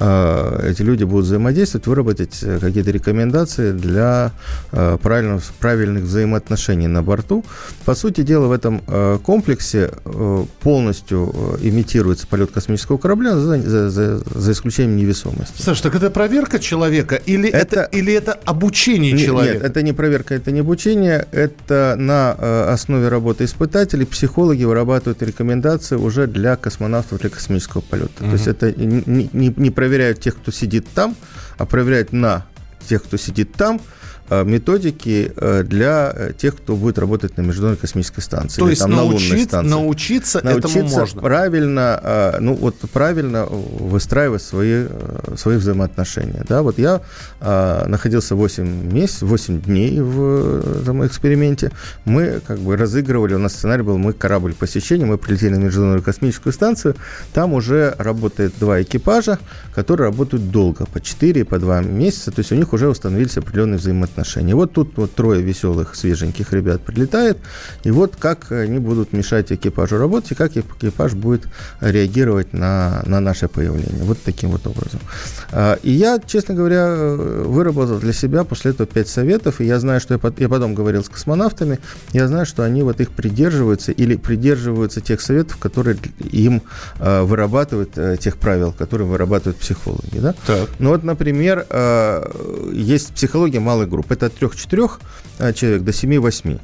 э, 0.00 0.70
эти 0.70 0.82
люди 0.82 1.04
будут 1.04 1.26
взаимодействовать, 1.26 1.86
выработать 1.86 2.38
э, 2.42 2.58
какие-то 2.60 2.90
рекомендации 2.90 3.72
для 3.72 4.32
правильных, 4.70 5.44
правильных 5.60 6.04
взаимоотношений 6.04 6.86
на 6.88 7.02
борту. 7.02 7.44
По 7.84 7.94
сути 7.94 8.22
дела, 8.22 8.46
в 8.46 8.52
этом 8.52 8.80
комплексе 9.22 9.90
полностью 10.60 11.58
имитируется 11.60 12.26
полет 12.26 12.50
космического 12.50 12.96
корабля 12.96 13.36
за, 13.36 13.60
за- 13.60 14.18
за- 14.18 14.52
исключением 14.52 14.96
невесомости. 14.96 15.60
Саш, 15.60 15.80
так 15.80 15.94
это 15.94 16.10
проверка 16.22 16.58
человека 16.60 17.16
или 17.16 17.48
это, 17.48 17.80
Это- 17.80 17.96
или 17.98 18.12
это 18.12 18.32
обучение 18.44 19.12
Не- 19.12 19.24
человека? 19.24 19.54
Нет, 19.58 19.64
это 19.64 19.82
не 19.82 19.92
проверка, 19.92 20.34
это 20.34 20.52
не 20.52 20.60
обучение, 20.60 21.26
это 21.32 21.96
на 21.98 22.36
э, 22.38 22.72
основе 22.72 23.08
работы 23.08 23.44
испытателей 23.44 24.06
психологи 24.06 24.62
вырабатывают 24.64 25.20
рекомендации 25.22 25.96
уже 25.96 26.26
для 26.28 26.54
космонавтов 26.56 27.20
для 27.20 27.30
космического 27.30 27.80
полета. 27.80 28.12
То 28.20 28.32
есть 28.32 28.46
это 28.46 28.70
не, 28.72 29.02
не- 29.32 29.54
не 29.56 29.70
проверяют 29.70 30.20
тех, 30.20 30.36
кто 30.36 30.52
сидит 30.52 30.86
там, 30.94 31.16
а 31.58 31.66
проверяют 31.66 32.12
на 32.12 32.44
тех, 32.88 33.02
кто 33.02 33.16
сидит 33.16 33.52
там, 33.54 33.80
методики 34.44 35.32
э, 35.36 35.62
для 35.64 36.12
э, 36.14 36.32
тех, 36.36 36.56
кто 36.56 36.76
будет 36.76 36.98
работать 36.98 37.36
на 37.36 37.42
Международной 37.42 37.80
космической 37.80 38.20
станции. 38.20 38.58
То 38.60 38.64
или 38.66 38.72
есть 38.72 38.82
там 38.82 38.90
на 38.90 39.02
лунной 39.02 39.18
научить- 39.20 39.48
станции. 39.48 39.70
научиться, 39.70 40.38
этому 40.38 40.58
Научиться 40.60 41.00
можно. 41.00 41.20
правильно, 41.22 42.00
э, 42.02 42.36
ну 42.40 42.54
вот 42.54 42.76
правильно 42.92 43.46
выстраивать 43.46 44.42
свои, 44.42 44.86
э, 44.88 45.34
свои 45.36 45.56
взаимоотношения. 45.56 46.44
Да, 46.48 46.62
вот 46.62 46.78
я 46.78 47.00
э, 47.40 47.84
находился 47.86 48.34
8 48.34 48.92
месяцев, 48.92 49.28
8 49.28 49.60
дней 49.60 50.00
в 50.00 50.80
этом 50.82 51.04
эксперименте. 51.06 51.70
Мы 52.04 52.40
как 52.46 52.58
бы 52.58 52.76
разыгрывали, 52.76 53.34
у 53.34 53.38
нас 53.38 53.52
сценарий 53.54 53.82
был, 53.82 53.98
мы 53.98 54.12
корабль 54.12 54.54
посещения, 54.54 55.04
мы 55.04 55.18
прилетели 55.18 55.54
на 55.56 55.64
Международную 55.64 56.02
космическую 56.02 56.52
станцию, 56.52 56.94
там 57.34 57.52
уже 57.52 57.94
работает 57.98 58.52
два 58.60 58.80
экипажа, 58.82 59.38
которые 59.74 60.06
работают 60.06 60.50
долго, 60.50 60.86
по 60.86 61.00
4, 61.00 61.44
по 61.44 61.58
2 61.58 61.80
месяца, 61.82 62.30
то 62.30 62.40
есть 62.40 62.52
у 62.52 62.54
них 62.54 62.72
уже 62.72 62.88
установились 62.88 63.36
определенные 63.36 63.78
взаимоотношения. 63.78 64.21
Взаимоотношения. 64.22 64.54
Вот 64.54 64.72
тут 64.72 64.96
вот 64.96 65.14
трое 65.14 65.42
веселых, 65.42 65.94
свеженьких 65.94 66.52
ребят 66.52 66.82
прилетает, 66.82 67.38
и 67.84 67.90
вот 67.90 68.16
как 68.16 68.52
они 68.52 68.78
будут 68.78 69.12
мешать 69.12 69.52
экипажу 69.52 69.98
работать, 69.98 70.32
и 70.32 70.34
как 70.34 70.56
экипаж 70.56 71.14
будет 71.14 71.46
реагировать 71.80 72.52
на, 72.52 73.02
на 73.06 73.20
наше 73.20 73.48
появление. 73.48 74.04
Вот 74.04 74.18
таким 74.24 74.50
вот 74.50 74.66
образом. 74.66 75.00
А, 75.50 75.78
и 75.82 75.90
я, 75.90 76.20
честно 76.24 76.54
говоря, 76.54 76.94
выработал 76.96 77.98
для 77.98 78.12
себя 78.12 78.44
после 78.44 78.70
этого 78.70 78.86
пять 78.86 79.08
советов, 79.08 79.60
и 79.60 79.64
я 79.64 79.78
знаю, 79.78 80.00
что 80.00 80.14
я, 80.14 80.20
я 80.38 80.48
потом 80.48 80.74
говорил 80.74 81.04
с 81.04 81.08
космонавтами, 81.08 81.78
я 82.12 82.28
знаю, 82.28 82.46
что 82.46 82.62
они 82.62 82.82
вот 82.82 83.00
их 83.00 83.10
придерживаются 83.10 83.92
или 83.92 84.16
придерживаются 84.16 85.00
тех 85.00 85.20
советов, 85.20 85.56
которые 85.58 85.96
им 86.30 86.62
э, 86.98 87.22
вырабатывают, 87.22 87.90
э, 87.96 88.16
тех 88.16 88.36
правил, 88.36 88.72
которые 88.72 89.08
вырабатывают 89.08 89.58
психологи. 89.58 90.18
Да? 90.18 90.34
Так. 90.46 90.68
Ну 90.78 90.90
вот, 90.90 91.02
например, 91.02 91.66
э, 91.68 92.22
есть 92.72 93.14
психология 93.14 93.60
малых 93.60 93.88
групп. 93.88 94.11
Это 94.12 94.26
от 94.26 94.34
3-4 94.34 94.90
э, 95.38 95.52
человек 95.52 95.82
до 95.82 95.90
7-8. 95.90 96.60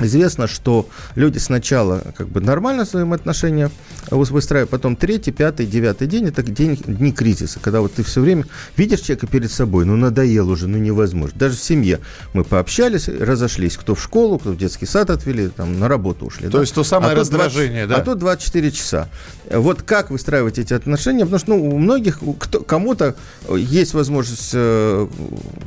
Известно, 0.00 0.46
что 0.46 0.88
люди 1.16 1.38
сначала 1.38 2.02
как 2.16 2.28
бы 2.28 2.40
нормально 2.40 2.84
взаимоотношения 2.84 3.70
выстраивают, 4.10 4.70
потом 4.70 4.94
третий, 4.94 5.32
пятый, 5.32 5.66
девятый 5.66 6.06
день– 6.06 6.28
это 6.28 6.42
день, 6.42 6.76
дни 6.76 7.12
кризиса, 7.12 7.58
когда 7.60 7.80
вот 7.80 7.94
ты 7.94 8.04
все 8.04 8.20
время 8.20 8.44
видишь 8.76 9.00
человека 9.00 9.26
перед 9.26 9.50
собой, 9.50 9.84
ну 9.84 9.96
надоел 9.96 10.50
уже, 10.50 10.68
ну 10.68 10.78
невозможно. 10.78 11.36
Даже 11.38 11.56
в 11.56 11.60
семье 11.60 11.98
мы 12.32 12.44
пообщались, 12.44 13.08
разошлись, 13.08 13.76
кто 13.76 13.96
в 13.96 14.02
школу, 14.02 14.38
кто 14.38 14.52
в 14.52 14.56
детский 14.56 14.86
сад 14.86 15.10
отвели, 15.10 15.48
там 15.48 15.78
на 15.80 15.88
работу 15.88 16.26
ушли. 16.26 16.46
То 16.46 16.52
да? 16.52 16.60
есть 16.60 16.74
то 16.74 16.84
самое 16.84 17.12
а 17.12 17.16
раздражение, 17.16 17.86
20, 17.86 17.88
да? 17.88 17.96
А 17.96 18.04
тут 18.04 18.18
24 18.18 18.70
часа. 18.70 19.08
Вот 19.50 19.82
как 19.82 20.10
выстраивать 20.10 20.58
эти 20.58 20.74
отношения? 20.74 21.24
Потому 21.24 21.38
что 21.38 21.50
ну, 21.50 21.70
у 21.70 21.78
многих, 21.78 22.20
кто, 22.38 22.60
кому-то 22.60 23.16
есть 23.52 23.94
возможность 23.94 24.50
э, 24.52 25.08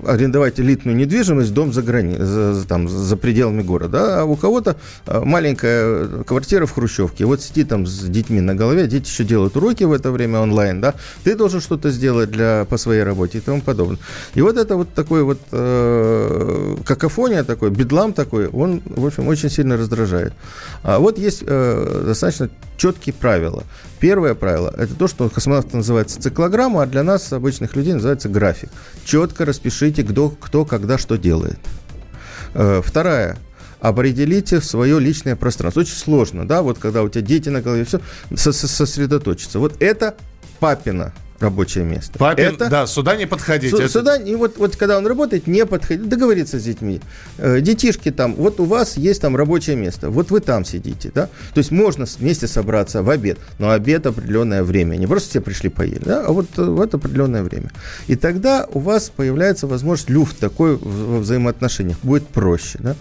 арендовать 0.05 0.59
элитную 0.59 0.95
недвижимость, 0.95 1.53
дом 1.53 1.73
за, 1.73 1.81
грани, 1.81 2.15
за, 2.17 2.65
там, 2.65 2.87
за 2.87 3.17
пределами 3.17 3.61
города, 3.61 4.20
а 4.21 4.25
у 4.25 4.35
кого-то 4.35 4.77
э, 5.05 5.21
маленькая 5.23 6.23
квартира 6.23 6.65
в 6.65 6.71
Хрущевке, 6.71 7.25
вот 7.25 7.41
сиди 7.41 7.63
там 7.63 7.85
с 7.85 7.99
детьми 8.01 8.41
на 8.41 8.55
голове, 8.55 8.87
дети 8.87 9.07
еще 9.07 9.23
делают 9.23 9.55
уроки 9.57 9.83
в 9.83 9.91
это 9.91 10.11
время 10.11 10.39
онлайн, 10.39 10.81
да, 10.81 10.93
ты 11.23 11.35
должен 11.35 11.61
что-то 11.61 11.91
сделать 11.91 12.31
для, 12.31 12.65
по 12.69 12.77
своей 12.77 13.03
работе 13.03 13.39
и 13.39 13.41
тому 13.41 13.61
подобное. 13.61 13.99
И 14.35 14.41
вот 14.41 14.57
это 14.57 14.75
вот 14.75 14.93
такой 14.93 15.23
вот 15.23 15.39
э, 15.51 16.75
какофония 16.85 17.43
такой, 17.43 17.69
бедлам 17.71 18.13
такой, 18.13 18.47
он, 18.47 18.81
в 18.85 19.05
общем, 19.05 19.27
очень 19.27 19.49
сильно 19.49 19.77
раздражает. 19.77 20.33
А 20.83 20.99
вот 20.99 21.17
есть 21.17 21.43
э, 21.45 22.03
достаточно 22.05 22.49
четкие 22.77 23.13
правила. 23.13 23.63
Первое 23.99 24.33
правило– 24.33 24.73
это 24.77 24.95
то, 24.95 25.07
что 25.07 25.29
космонавт 25.29 25.73
называется 25.73 26.21
циклограмма, 26.21 26.83
а 26.83 26.85
для 26.87 27.03
нас, 27.03 27.31
обычных 27.31 27.75
людей, 27.75 27.93
называется 27.93 28.29
график. 28.29 28.69
Четко 29.05 29.45
распишите, 29.45 30.03
кто, 30.03 30.29
кто 30.29 30.65
когда 30.65 30.97
что 30.97 31.17
делает. 31.17 31.59
Э, 32.53 32.81
вторая 32.83 33.37
определите 33.81 34.61
свое 34.61 34.99
личное 34.99 35.35
пространство. 35.35 35.81
Очень 35.81 35.95
сложно, 35.95 36.47
да, 36.47 36.61
вот 36.61 36.77
когда 36.77 37.03
у 37.03 37.09
тебя 37.09 37.21
дети 37.21 37.49
на 37.49 37.61
голове, 37.61 37.83
все, 37.85 37.99
сосредоточиться. 38.35 39.59
Вот 39.59 39.81
это 39.81 40.15
папина 40.59 41.13
рабочее 41.41 41.83
место. 41.83 42.17
Папин, 42.17 42.45
это, 42.45 42.69
да, 42.69 42.87
сюда 42.87 43.15
не 43.15 43.25
подходить. 43.25 43.71
Су, 43.71 43.77
это... 43.77 43.89
Сюда, 43.89 44.17
и 44.17 44.35
вот, 44.35 44.57
вот 44.57 44.75
когда 44.75 44.97
он 44.97 45.07
работает, 45.07 45.47
не 45.47 45.65
подходить, 45.65 46.07
договориться 46.07 46.59
с 46.59 46.63
детьми. 46.63 47.01
Э, 47.37 47.61
детишки 47.61 48.11
там, 48.11 48.35
вот 48.35 48.59
у 48.59 48.65
вас 48.65 48.97
есть 48.97 49.21
там 49.21 49.35
рабочее 49.35 49.75
место, 49.75 50.09
вот 50.09 50.31
вы 50.31 50.39
там 50.39 50.65
сидите, 50.65 51.11
да. 51.13 51.27
То 51.53 51.57
есть 51.57 51.71
можно 51.71 52.05
вместе 52.19 52.47
собраться 52.47 53.03
в 53.03 53.09
обед, 53.09 53.37
но 53.59 53.71
обед 53.71 54.05
определенное 54.05 54.63
время, 54.63 54.95
не 54.97 55.07
просто 55.07 55.29
все 55.29 55.41
пришли 55.41 55.69
поели, 55.69 56.01
да, 56.03 56.25
а 56.25 56.31
вот 56.31 56.47
э, 56.57 56.61
в 56.61 56.81
это 56.81 56.97
определенное 56.97 57.43
время. 57.43 57.71
И 58.07 58.15
тогда 58.15 58.67
у 58.71 58.79
вас 58.79 59.09
появляется 59.09 59.67
возможность 59.67 60.09
люфт 60.09 60.37
такой 60.37 60.77
во 60.77 61.19
взаимоотношениях, 61.19 61.97
будет 62.03 62.27
проще, 62.27 62.79
да. 62.79 62.95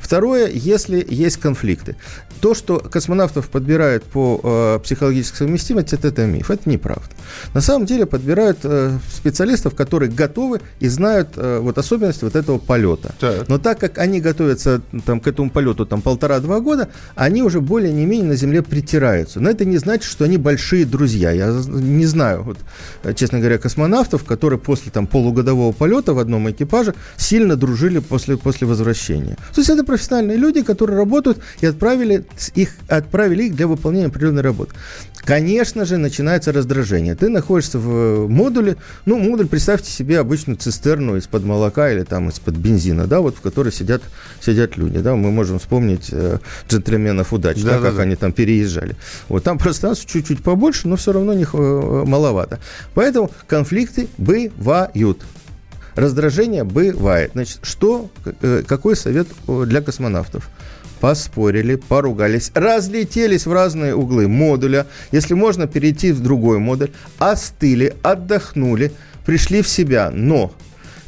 Второе, 0.00 0.48
если 0.48 1.06
есть 1.08 1.36
конфликты. 1.36 1.96
То, 2.42 2.54
что 2.54 2.80
космонавтов 2.80 3.48
подбирают 3.50 4.02
по 4.02 4.40
э, 4.42 4.80
психологической 4.82 5.38
совместимости, 5.46 5.94
это, 5.94 6.08
это 6.08 6.26
миф, 6.26 6.50
это 6.50 6.68
неправда. 6.68 7.06
На 7.54 7.60
самом 7.60 7.86
деле 7.86 8.04
подбирают 8.04 8.58
э, 8.64 8.98
специалистов, 9.14 9.76
которые 9.76 10.10
готовы 10.10 10.60
и 10.80 10.88
знают 10.88 11.28
э, 11.36 11.60
вот 11.60 11.78
особенности 11.78 12.24
вот 12.24 12.34
этого 12.34 12.58
полета. 12.58 13.14
Так. 13.20 13.48
Но 13.48 13.58
так 13.58 13.78
как 13.78 13.98
они 13.98 14.20
готовятся 14.20 14.82
там, 15.06 15.20
к 15.20 15.28
этому 15.28 15.50
полету 15.50 15.86
там 15.86 16.02
полтора-два 16.02 16.58
года, 16.58 16.88
они 17.14 17.44
уже 17.44 17.60
более 17.60 17.92
не 17.92 18.06
менее 18.06 18.30
на 18.30 18.34
Земле 18.34 18.62
притираются. 18.62 19.38
Но 19.38 19.48
это 19.48 19.64
не 19.64 19.78
значит, 19.78 20.10
что 20.10 20.24
они 20.24 20.36
большие 20.36 20.84
друзья. 20.84 21.30
Я 21.30 21.46
не 21.46 22.06
знаю, 22.06 22.42
вот, 22.42 22.58
честно 23.14 23.38
говоря, 23.38 23.58
космонавтов, 23.58 24.24
которые 24.24 24.58
после 24.58 24.90
там 24.90 25.06
полугодового 25.06 25.70
полета 25.70 26.12
в 26.12 26.18
одном 26.18 26.50
экипаже 26.50 26.96
сильно 27.16 27.54
дружили 27.54 28.00
после, 28.00 28.36
после 28.36 28.66
возвращения. 28.66 29.36
То 29.54 29.60
есть 29.60 29.70
это 29.70 29.84
профессиональные 29.84 30.38
люди, 30.38 30.62
которые 30.62 30.98
работают 30.98 31.38
и 31.60 31.66
отправили 31.66 32.24
их, 32.54 32.70
отправили 32.88 33.44
их 33.44 33.56
для 33.56 33.66
выполнения 33.66 34.06
определенной 34.06 34.42
работы. 34.42 34.74
Конечно 35.24 35.84
же, 35.84 35.98
начинается 35.98 36.52
раздражение. 36.52 37.14
Ты 37.14 37.28
находишься 37.28 37.78
в 37.78 37.88
э, 37.88 38.26
модуле, 38.26 38.76
ну, 39.06 39.18
модуль, 39.18 39.46
представьте 39.46 39.90
себе 39.90 40.18
обычную 40.18 40.56
цистерну 40.56 41.16
из-под 41.16 41.44
молока 41.44 41.92
или 41.92 42.02
там 42.02 42.28
из-под 42.28 42.56
бензина, 42.56 43.06
да, 43.06 43.20
вот 43.20 43.36
в 43.36 43.40
которой 43.40 43.72
сидят, 43.72 44.02
сидят 44.40 44.76
люди, 44.76 44.98
да, 44.98 45.14
мы 45.14 45.30
можем 45.30 45.60
вспомнить 45.60 46.08
э, 46.10 46.38
джентльменов 46.68 47.32
удачи, 47.32 47.62
да, 47.62 47.78
да, 47.78 47.86
как 47.86 47.96
да. 47.96 48.02
они 48.02 48.16
там 48.16 48.32
переезжали. 48.32 48.96
Вот 49.28 49.44
там 49.44 49.58
пространство 49.58 50.10
чуть-чуть 50.10 50.42
побольше, 50.42 50.88
но 50.88 50.96
все 50.96 51.12
равно 51.12 51.34
них 51.34 51.50
э, 51.54 51.56
маловато. 51.56 52.58
Поэтому 52.94 53.30
конфликты 53.46 54.08
бывают. 54.18 55.22
Раздражение 55.94 56.64
бывает. 56.64 57.32
Значит, 57.34 57.60
что, 57.62 58.10
э, 58.24 58.62
какой 58.66 58.96
совет 58.96 59.28
для 59.46 59.82
космонавтов? 59.82 60.50
Поспорили, 61.02 61.74
поругались, 61.74 62.52
разлетелись 62.54 63.44
в 63.46 63.52
разные 63.52 63.92
углы 63.92 64.28
модуля. 64.28 64.86
Если 65.10 65.34
можно, 65.34 65.66
перейти 65.66 66.12
в 66.12 66.20
другой 66.20 66.60
модуль. 66.60 66.90
Остыли, 67.18 67.96
отдохнули, 68.04 68.92
пришли 69.26 69.62
в 69.62 69.68
себя. 69.68 70.12
Но 70.14 70.52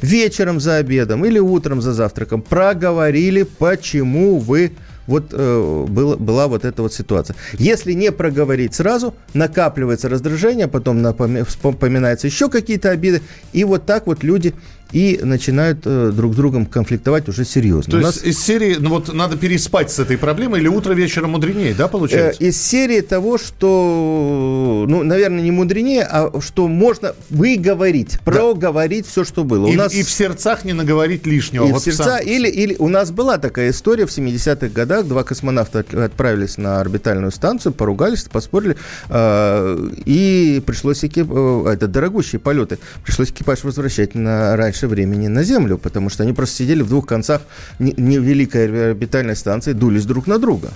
вечером 0.01 0.59
за 0.59 0.75
обедом 0.75 1.23
или 1.23 1.39
утром 1.39 1.81
за 1.81 1.93
завтраком 1.93 2.41
проговорили, 2.41 3.43
почему 3.43 4.37
вы 4.37 4.73
вот 5.07 5.29
э, 5.31 5.85
был, 5.87 6.17
была 6.17 6.47
вот 6.47 6.65
эта 6.65 6.81
вот 6.81 6.93
ситуация. 6.93 7.37
Если 7.53 7.93
не 7.93 8.11
проговорить 8.11 8.75
сразу, 8.75 9.13
накапливается 9.33 10.09
раздражение, 10.09 10.67
потом 10.67 11.01
напоми, 11.01 11.43
вспоминаются 11.43 12.27
еще 12.27 12.49
какие-то 12.49 12.89
обиды, 12.89 13.21
и 13.53 13.63
вот 13.63 13.85
так 13.85 14.07
вот 14.07 14.23
люди 14.23 14.53
и 14.91 15.19
начинают 15.23 15.79
э, 15.85 16.11
друг 16.13 16.33
с 16.33 16.35
другом 16.35 16.65
конфликтовать 16.65 17.27
уже 17.27 17.43
серьезно. 17.45 17.91
То 17.91 17.97
есть 17.97 18.23
нас... 18.23 18.23
из 18.23 18.39
серии, 18.39 18.75
ну 18.79 18.89
вот 18.89 19.13
надо 19.13 19.37
переспать 19.37 19.91
с 19.91 19.99
этой 19.99 20.17
проблемой 20.17 20.59
или 20.59 20.67
утро 20.67 20.93
вечером 20.93 21.31
мудренее, 21.31 21.73
да, 21.73 21.87
получается? 21.87 22.41
Э, 22.41 22.47
из 22.47 22.61
серии 22.61 23.01
того, 23.01 23.37
что, 23.37 24.85
ну, 24.87 25.03
наверное, 25.03 25.41
не 25.41 25.51
мудренее, 25.51 26.03
а 26.03 26.39
что 26.41 26.67
можно 26.67 27.15
выговорить, 27.29 28.19
да. 28.25 28.31
проговорить 28.31 29.07
все, 29.07 29.23
что 29.23 29.43
было. 29.43 29.67
И, 29.67 29.75
у 29.75 29.77
нас... 29.77 29.93
и 29.93 30.03
в 30.03 30.09
сердцах 30.09 30.65
не 30.65 30.73
наговорить 30.73 31.25
лишнего. 31.25 31.67
И 31.67 31.71
вот 31.71 31.81
в 31.81 31.85
сердца, 31.85 32.17
сам... 32.17 32.19
или, 32.21 32.47
или 32.47 32.75
у 32.79 32.87
нас 32.87 33.11
была 33.11 33.37
такая 33.37 33.71
история 33.71 34.05
в 34.05 34.09
70-х 34.09 34.67
годах, 34.67 35.05
два 35.05 35.23
космонавта 35.23 35.79
отправились 35.79 36.57
на 36.57 36.79
орбитальную 36.79 37.31
станцию, 37.31 37.73
поругались, 37.73 38.23
поспорили, 38.23 38.77
э, 39.09 39.89
и 40.05 40.61
пришлось 40.65 41.03
экип... 41.03 41.27
э, 41.29 41.69
это 41.73 41.87
дорогущие 41.87 42.39
полеты, 42.39 42.77
пришлось 43.03 43.31
экипаж 43.31 43.63
возвращать 43.63 44.15
на 44.15 44.55
раньше 44.55 44.74
раньше 44.75 44.87
времени 44.87 45.27
на 45.27 45.43
Землю, 45.43 45.77
потому 45.77 46.09
что 46.09 46.23
они 46.23 46.33
просто 46.33 46.57
сидели 46.57 46.83
в 46.83 46.89
двух 46.89 47.05
концах 47.05 47.41
невеликой 47.79 48.89
орбитальной 48.89 49.35
станции, 49.35 49.73
дулись 49.73 50.05
друг 50.05 50.27
на 50.27 50.37
друга. 50.37 50.69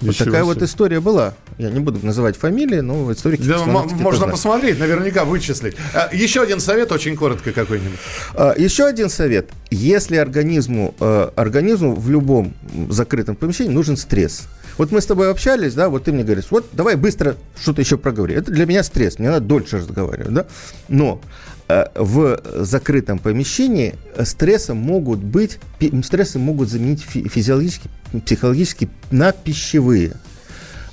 Вот 0.00 0.14
Еще 0.14 0.24
такая 0.24 0.42
себе. 0.42 0.54
вот 0.54 0.62
история 0.62 1.00
была. 1.00 1.34
Я 1.58 1.70
не 1.70 1.78
буду 1.78 2.04
называть 2.04 2.36
фамилии, 2.36 2.80
но 2.80 3.12
историки... 3.12 3.42
Да, 3.42 3.64
можно 3.64 4.26
посмотреть, 4.26 4.80
наверняка 4.80 5.24
вычислить. 5.24 5.76
А, 5.94 6.08
еще 6.12 6.42
один 6.42 6.58
совет, 6.60 6.90
очень 6.90 7.14
коротко 7.16 7.52
какой-нибудь. 7.52 7.98
А, 8.34 8.54
еще 8.58 8.84
один 8.86 9.08
совет. 9.08 9.50
Если 9.70 10.16
организму, 10.16 10.94
э, 10.98 11.30
организму 11.36 11.94
в 11.94 12.10
любом 12.10 12.52
закрытом 12.88 13.36
помещении 13.36 13.72
нужен 13.72 13.96
стресс. 13.96 14.48
Вот 14.78 14.90
мы 14.90 15.00
с 15.00 15.06
тобой 15.06 15.30
общались, 15.30 15.74
да, 15.74 15.88
вот 15.88 16.04
ты 16.04 16.12
мне 16.12 16.24
говоришь, 16.24 16.46
вот 16.50 16.66
давай 16.72 16.96
быстро 16.96 17.36
что-то 17.60 17.82
еще 17.82 17.96
проговори. 17.96 18.34
Это 18.34 18.50
для 18.50 18.66
меня 18.66 18.82
стресс, 18.82 19.18
мне 19.18 19.30
надо 19.30 19.46
дольше 19.46 19.78
разговаривать, 19.78 20.32
да. 20.32 20.46
Но 20.88 21.20
в 21.68 22.40
закрытом 22.64 23.18
помещении 23.18 23.94
стрессом 24.24 24.76
могут 24.76 25.20
быть, 25.20 25.58
стрессы 26.04 26.38
могут 26.38 26.68
заменить 26.68 27.02
физиологически, 27.02 27.88
психологически 28.24 28.90
на 29.10 29.32
пищевые. 29.32 30.14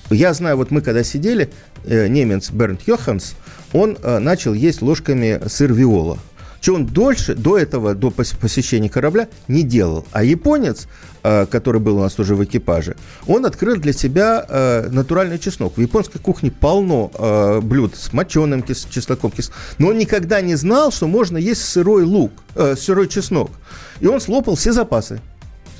Я 0.09 0.33
знаю, 0.33 0.57
вот 0.57 0.71
мы 0.71 0.81
когда 0.81 1.03
сидели, 1.03 1.49
э, 1.85 2.07
немец 2.07 2.49
Бернт 2.51 2.87
Йоханс, 2.87 3.35
он 3.73 3.97
э, 4.01 4.19
начал 4.19 4.53
есть 4.53 4.81
ложками 4.81 5.39
сыр 5.47 5.71
виола. 5.71 6.17
Что 6.61 6.75
он 6.75 6.85
дольше, 6.85 7.35
до 7.35 7.57
этого, 7.57 7.95
до 7.95 8.11
посещения 8.11 8.89
корабля, 8.89 9.27
не 9.47 9.63
делал. 9.63 10.05
А 10.11 10.23
японец, 10.23 10.87
э, 11.23 11.45
который 11.45 11.81
был 11.81 11.97
у 11.97 12.01
нас 12.01 12.13
тоже 12.13 12.35
в 12.35 12.43
экипаже, 12.43 12.95
он 13.27 13.45
открыл 13.45 13.77
для 13.77 13.93
себя 13.93 14.45
э, 14.47 14.89
натуральный 14.91 15.39
чеснок. 15.39 15.77
В 15.77 15.81
японской 15.81 16.19
кухне 16.19 16.51
полно 16.51 17.11
э, 17.13 17.61
блюд 17.61 17.95
с 17.95 18.13
моченым 18.13 18.61
кис, 18.61 18.87
чесноком, 18.89 19.31
кис, 19.31 19.51
но 19.77 19.87
он 19.87 19.97
никогда 19.97 20.41
не 20.41 20.55
знал, 20.55 20.91
что 20.91 21.07
можно 21.07 21.37
есть 21.37 21.63
сырой 21.63 22.03
лук, 22.03 22.31
сырой 22.77 23.07
чеснок. 23.07 23.51
И 23.99 24.07
он 24.07 24.19
слопал 24.19 24.55
все 24.55 24.73
запасы. 24.73 25.21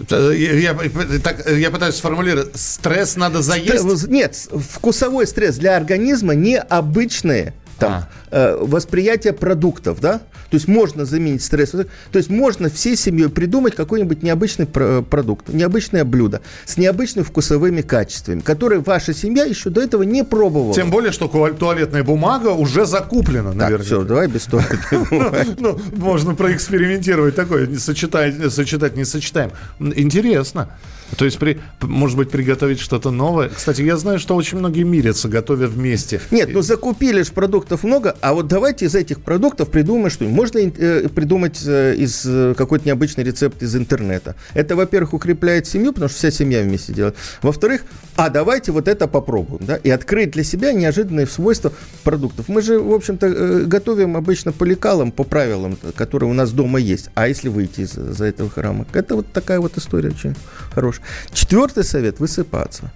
Я, 0.10 0.54
я, 0.54 0.74
так, 1.22 1.46
я 1.50 1.72
пытаюсь 1.72 1.96
сформулировать. 1.96 2.56
Стресс 2.56 3.18
надо 3.18 3.42
заесть? 3.42 4.08
Нет, 4.08 4.48
вкусовой 4.72 5.28
стресс 5.28 5.58
для 5.58 5.76
организма 5.76 6.36
необычный 6.36 7.52
там, 7.80 7.92
а. 7.92 8.08
э, 8.32 8.58
восприятие 8.60 9.34
продуктов, 9.34 10.00
да? 10.02 10.22
То 10.50 10.56
есть 10.56 10.68
можно 10.68 11.06
заменить 11.06 11.44
стресс. 11.44 11.72
То 11.72 11.86
есть 12.14 12.30
можно 12.30 12.70
всей 12.70 12.96
семьей 12.96 13.30
придумать 13.30 13.76
какой-нибудь 13.76 14.24
необычный 14.24 14.66
продукт, 14.66 15.50
необычное 15.50 16.04
блюдо 16.04 16.42
с 16.66 16.78
необычными 16.78 17.24
вкусовыми 17.24 17.82
качествами, 17.82 18.40
которые 18.42 18.82
ваша 18.82 19.14
семья 19.14 19.46
еще 19.46 19.70
до 19.70 19.82
этого 19.82 20.04
не 20.04 20.24
пробовала. 20.24 20.74
Тем 20.74 20.90
более, 20.90 21.12
что 21.12 21.28
туалетная 21.28 22.04
бумага 22.04 22.50
уже 22.50 22.86
закуплена, 22.86 23.54
наверное. 23.54 23.78
Так, 23.78 23.86
все, 23.86 24.04
давай 24.04 24.28
без 24.28 24.46
туалетной 24.46 25.06
бумаги. 25.10 25.56
Ну, 25.60 25.80
можно 25.96 26.36
проэкспериментировать 26.36 27.36
такое, 27.36 27.78
сочетать, 27.78 28.52
сочетать 28.52 28.96
несочетаем. 28.96 29.52
Интересно. 29.80 30.70
То 31.18 31.26
есть, 31.26 31.38
при, 31.40 31.60
может 31.82 32.18
быть, 32.18 32.30
приготовить 32.30 32.80
что-то 32.80 33.12
новое. 33.12 33.50
Кстати, 33.50 33.82
я 33.82 33.98
знаю, 33.98 34.20
что 34.20 34.36
очень 34.36 34.58
многие 34.58 34.84
мирятся, 34.84 35.28
готовя 35.28 35.68
вместе. 35.68 36.22
Нет, 36.32 36.50
ну 36.54 36.62
закупили 36.62 37.22
же 37.22 37.32
продуктов 37.32 37.84
много, 37.84 38.16
а 38.22 38.34
вот 38.34 38.48
давайте 38.48 38.86
из 38.86 38.96
этих 38.96 39.22
продуктов 39.22 39.70
придумаем 39.70 40.10
что-нибудь. 40.10 40.36
Можно 40.36 40.60
э, 40.60 41.10
придумать 41.10 41.62
э, 41.66 41.96
из 41.96 42.24
э, 42.26 42.54
какой-то 42.56 42.86
необычный 42.86 43.24
рецепт 43.24 43.62
из 43.64 43.76
интернета. 43.76 44.36
Это, 44.54 44.76
во-первых, 44.76 45.14
укрепляет 45.14 45.68
семью, 45.68 45.94
потому 45.94 46.10
что 46.10 46.18
вся 46.18 46.32
семья 46.32 46.62
вместе 46.62 46.94
делает. 46.94 47.16
Во-вторых, 47.42 47.82
а 48.16 48.30
давайте 48.30 48.72
вот 48.72 48.88
это 48.88 49.08
попробуем, 49.08 49.66
да, 49.66 49.78
и 49.78 49.90
открыть 49.90 50.32
для 50.32 50.44
себя 50.44 50.74
неожиданные 50.74 51.26
свойства 51.26 51.72
продуктов. 52.04 52.50
Мы 52.50 52.62
же, 52.62 52.80
в 52.80 52.94
общем-то, 52.94 53.28
э, 53.28 53.64
готовим 53.66 54.18
обычно 54.18 54.52
по 54.52 54.64
лекалам, 54.64 55.12
по 55.12 55.24
правилам, 55.24 55.78
которые 55.96 56.30
у 56.30 56.34
нас 56.34 56.52
дома 56.52 56.80
есть. 56.80 57.10
А 57.16 57.28
если 57.28 57.50
выйти 57.50 57.82
из, 57.82 57.92
за 57.92 58.26
этого 58.26 58.50
храма? 58.50 58.86
Это 58.94 59.16
вот 59.16 59.32
такая 59.32 59.60
вот 59.60 59.78
история 59.78 60.10
очень 60.10 60.36
хорошая. 60.74 60.99
Четвертый 61.34 61.84
совет– 61.84 62.20
высыпаться. 62.20 62.92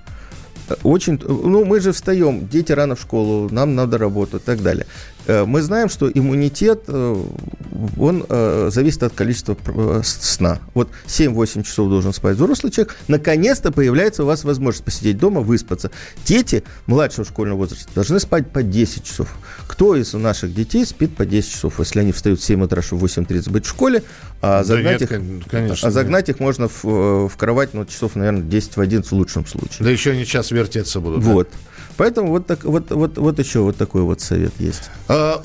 Очень, 0.83 1.19
ну, 1.21 1.65
мы 1.65 1.79
же 1.81 1.91
встаем, 1.91 2.47
дети 2.47 2.71
рано 2.71 2.95
в 2.95 3.01
школу, 3.01 3.49
нам 3.51 3.75
надо 3.75 3.97
работать 3.97 4.41
и 4.41 4.45
так 4.45 4.61
далее. 4.61 4.85
Э, 5.25 5.45
мы 5.45 5.61
знаем, 5.61 5.89
что 5.89 6.09
иммунитет, 6.09 6.83
э, 6.87 7.23
он 7.97 8.25
э, 8.27 8.69
зависит 8.71 9.03
от 9.03 9.13
количества 9.13 9.57
сна. 10.03 10.59
Вот 10.73 10.89
7-8 11.07 11.63
часов 11.63 11.89
должен 11.89 12.13
спать 12.13 12.35
взрослый 12.35 12.71
человек. 12.71 12.95
Наконец-то 13.07 13.71
появляется 13.71 14.23
у 14.23 14.25
вас 14.25 14.43
возможность 14.43 14.85
посидеть 14.85 15.17
дома, 15.17 15.41
выспаться. 15.41 15.91
Дети 16.25 16.63
младшего 16.85 17.25
школьного 17.25 17.59
возраста 17.59 17.89
должны 17.93 18.19
спать 18.19 18.49
по 18.49 18.63
10 18.63 19.03
часов. 19.03 19.29
Кто 19.67 19.95
из 19.95 20.13
наших 20.13 20.53
детей 20.53 20.85
спит 20.85 21.15
по 21.15 21.25
10 21.25 21.51
часов, 21.51 21.79
если 21.79 21.99
они 21.99 22.11
встают 22.11 22.39
в 22.39 22.43
7 22.43 22.63
утра, 22.63 22.81
чтобы 22.81 23.05
в 23.05 23.05
8.30 23.05 23.49
быть 23.49 23.65
в 23.65 23.69
школе, 23.69 24.03
а 24.45 24.61
загнать, 24.65 24.99
да 24.99 25.15
нет, 25.15 25.23
их, 25.41 25.47
конечно, 25.49 25.87
а 25.87 25.91
загнать 25.91 26.27
их 26.27 26.41
можно 26.41 26.67
в, 26.67 26.83
в 26.83 27.31
кровать, 27.37 27.73
ну, 27.73 27.85
часов, 27.85 28.17
наверное, 28.17 28.41
10 28.41 28.75
в 28.75 28.81
11 28.81 29.09
в 29.09 29.15
лучшем 29.15 29.45
случае. 29.45 29.77
Да 29.79 29.89
еще 29.89 30.11
они 30.11 30.25
час 30.25 30.51
вертеться 30.51 30.99
будут. 30.99 31.23
Вот. 31.23 31.47
Да? 31.49 31.57
Поэтому 31.95 32.27
вот, 32.27 32.45
так, 32.45 32.65
вот, 32.65 32.91
вот, 32.91 33.17
вот 33.17 33.39
еще 33.39 33.59
вот 33.59 33.77
такой 33.77 34.01
вот 34.01 34.19
совет 34.19 34.51
есть. 34.59 34.89
А, 35.07 35.41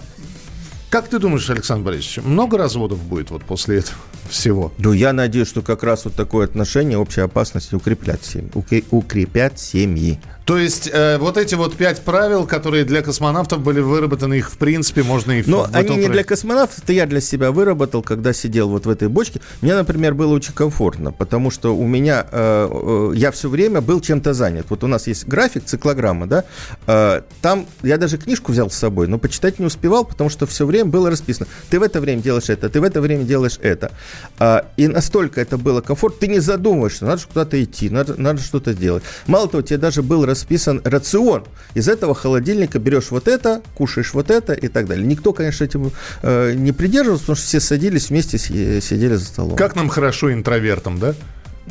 как 0.91 1.07
ты 1.07 1.21
думаешь, 1.21 1.49
Александр 1.49 1.85
Борисович, 1.85 2.25
много 2.25 2.59
разводов 2.59 3.01
будет 3.01 3.31
вот 3.31 3.45
после 3.45 3.79
этого 3.79 3.99
всего? 4.29 4.73
Ну, 4.79 4.93
я 4.93 5.13
надеюсь, 5.13 5.47
что 5.47 5.63
как 5.63 5.85
раз 5.85 6.05
вот 6.05 6.15
такое 6.15 6.47
отношение, 6.47 6.99
общая 6.99 7.23
опасность 7.23 7.73
укрепят 7.73 8.25
семьи. 8.25 8.51
Укрепят 8.91 9.61
семьи. 9.61 10.19
То 10.49 10.57
есть 10.57 10.89
э, 10.91 11.19
вот 11.19 11.37
эти 11.37 11.55
вот 11.57 11.77
пять 11.77 12.01
правил, 12.01 12.47
которые 12.47 12.87
для 12.87 13.03
космонавтов 13.03 13.61
были 13.61 13.81
выработаны, 13.81 14.39
их 14.39 14.51
в 14.51 14.57
принципе 14.57 15.03
можно 15.03 15.33
и... 15.33 15.43
Но 15.47 15.69
они 15.75 15.95
не 15.97 16.09
для 16.09 16.25
космонавтов, 16.25 16.83
это 16.83 16.95
я 16.95 17.05
для 17.05 17.21
себя 17.21 17.53
выработал, 17.53 18.03
когда 18.03 18.33
сидел 18.33 18.71
вот 18.71 18.87
в 18.87 18.89
этой 18.89 19.09
бочке. 19.09 19.43
Мне, 19.61 19.75
например, 19.75 20.15
было 20.15 20.33
очень 20.33 20.55
комфортно, 20.55 21.13
потому 21.13 21.51
что 21.51 21.77
у 21.77 21.87
меня, 21.87 22.27
э, 22.33 22.69
э, 22.71 23.13
я 23.17 23.31
все 23.31 23.51
время 23.51 23.83
был 23.83 24.01
чем-то 24.01 24.33
занят. 24.33 24.65
Вот 24.71 24.83
у 24.85 24.87
нас 24.87 25.07
есть 25.07 25.29
график, 25.29 25.67
циклограмма, 25.67 26.27
да, 26.27 26.45
э, 26.87 27.21
там 27.43 27.67
я 27.83 27.99
даже 27.99 28.17
книжку 28.17 28.53
взял 28.53 28.71
с 28.71 28.75
собой, 28.75 29.07
но 29.07 29.19
почитать 29.19 29.59
не 29.59 29.67
успевал, 29.67 30.07
потому 30.07 30.31
что 30.31 30.47
все 30.47 30.65
время 30.65 30.87
было 30.87 31.11
расписано. 31.11 31.47
Ты 31.69 31.79
в 31.79 31.83
это 31.83 32.01
время 32.01 32.23
делаешь 32.23 32.49
это, 32.49 32.71
ты 32.71 32.81
в 32.81 32.85
это 32.85 33.03
время 33.03 33.25
делаешь 33.25 33.59
это. 33.61 33.91
Э, 34.39 34.63
и 34.79 34.89
настолько 34.89 35.43
это 35.43 35.59
было 35.59 35.83
комфортно, 35.83 36.21
ты 36.21 36.29
не 36.29 36.39
задумываешься, 36.39 37.05
надо 37.05 37.21
куда-то 37.29 37.63
идти, 37.63 37.91
надо, 37.91 38.15
надо 38.19 38.41
что-то 38.41 38.73
делать. 38.73 39.03
Мало 39.27 39.47
того, 39.47 39.61
тебе 39.61 39.77
даже 39.77 40.03
был 40.03 40.25
расписан 40.25 40.38
расписан 40.38 40.81
рацион. 40.85 41.44
Из 41.74 41.88
этого 41.88 42.14
холодильника 42.14 42.79
берешь 42.79 43.11
вот 43.11 43.27
это, 43.29 43.61
кушаешь 43.74 44.14
вот 44.14 44.31
это 44.31 44.53
и 44.53 44.68
так 44.68 44.87
далее. 44.87 45.07
Никто, 45.07 45.33
конечно, 45.33 45.64
этим 45.64 45.90
э, 46.22 46.55
не 46.55 46.72
придерживался, 46.72 47.22
потому 47.24 47.37
что 47.37 47.46
все 47.46 47.61
садились 47.61 48.11
вместе, 48.11 48.38
сидели 48.38 49.14
за 49.14 49.24
столом. 49.24 49.57
Как 49.57 49.74
нам 49.74 49.88
хорошо 49.88 50.33
интровертам, 50.33 50.98
да? 50.98 51.14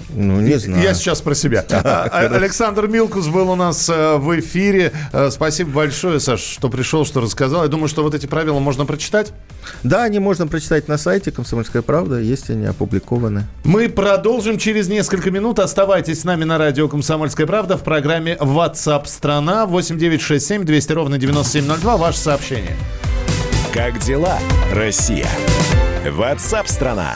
Ну, 0.10 0.40
не 0.42 0.58
знаю. 0.60 0.84
Я 0.84 0.94
сейчас 0.94 1.22
про 1.22 1.36
себя. 1.36 1.66
А, 1.88 2.10
а, 2.12 2.36
Александр 2.36 2.88
Милкус 2.88 3.28
был 3.28 3.50
у 3.50 3.56
нас 3.56 3.88
э, 3.90 4.18
в 4.18 4.38
эфире. 4.40 4.92
Э, 5.14 5.30
спасибо 5.32 5.72
большое, 5.72 6.20
Саш, 6.20 6.42
что 6.42 6.70
пришел, 6.70 7.06
что 7.06 7.22
рассказал. 7.22 7.64
Я 7.64 7.70
думаю, 7.70 7.88
что 7.88 8.04
вот 8.04 8.14
эти 8.14 8.26
правила 8.26 8.60
можно 8.60 8.86
прочитать. 8.86 9.32
Да, 9.84 10.04
они 10.04 10.20
можно 10.20 10.48
прочитать 10.48 10.88
на 10.88 10.98
сайте 10.98 11.32
«Комсомольская 11.32 11.82
правда», 11.82 12.20
есть 12.20 12.50
они 12.50 12.66
опубликованы. 12.66 13.46
Мы 13.64 13.90
продолжим 13.90 14.58
через 14.58 14.88
несколько 14.88 15.32
минут. 15.32 15.60
Оставайтесь 15.60 16.22
с 16.22 16.24
нами 16.24 16.44
на 16.44 16.58
радио 16.58 16.88
«Комсомольская 16.88 17.48
правда» 17.48 17.78
в 17.78 17.84
программе 17.84 18.36
WhatsApp 18.40 19.06
страна» 19.08 19.66
8967 19.66 20.64
200 20.64 20.92
ровно 20.94 21.18
9702. 21.18 21.98
Ваше 21.98 22.20
сообщение. 22.20 22.76
Как 23.74 24.00
дела, 24.00 24.40
Россия? 24.74 25.28
WhatsApp 26.06 26.68
страна 26.68 27.16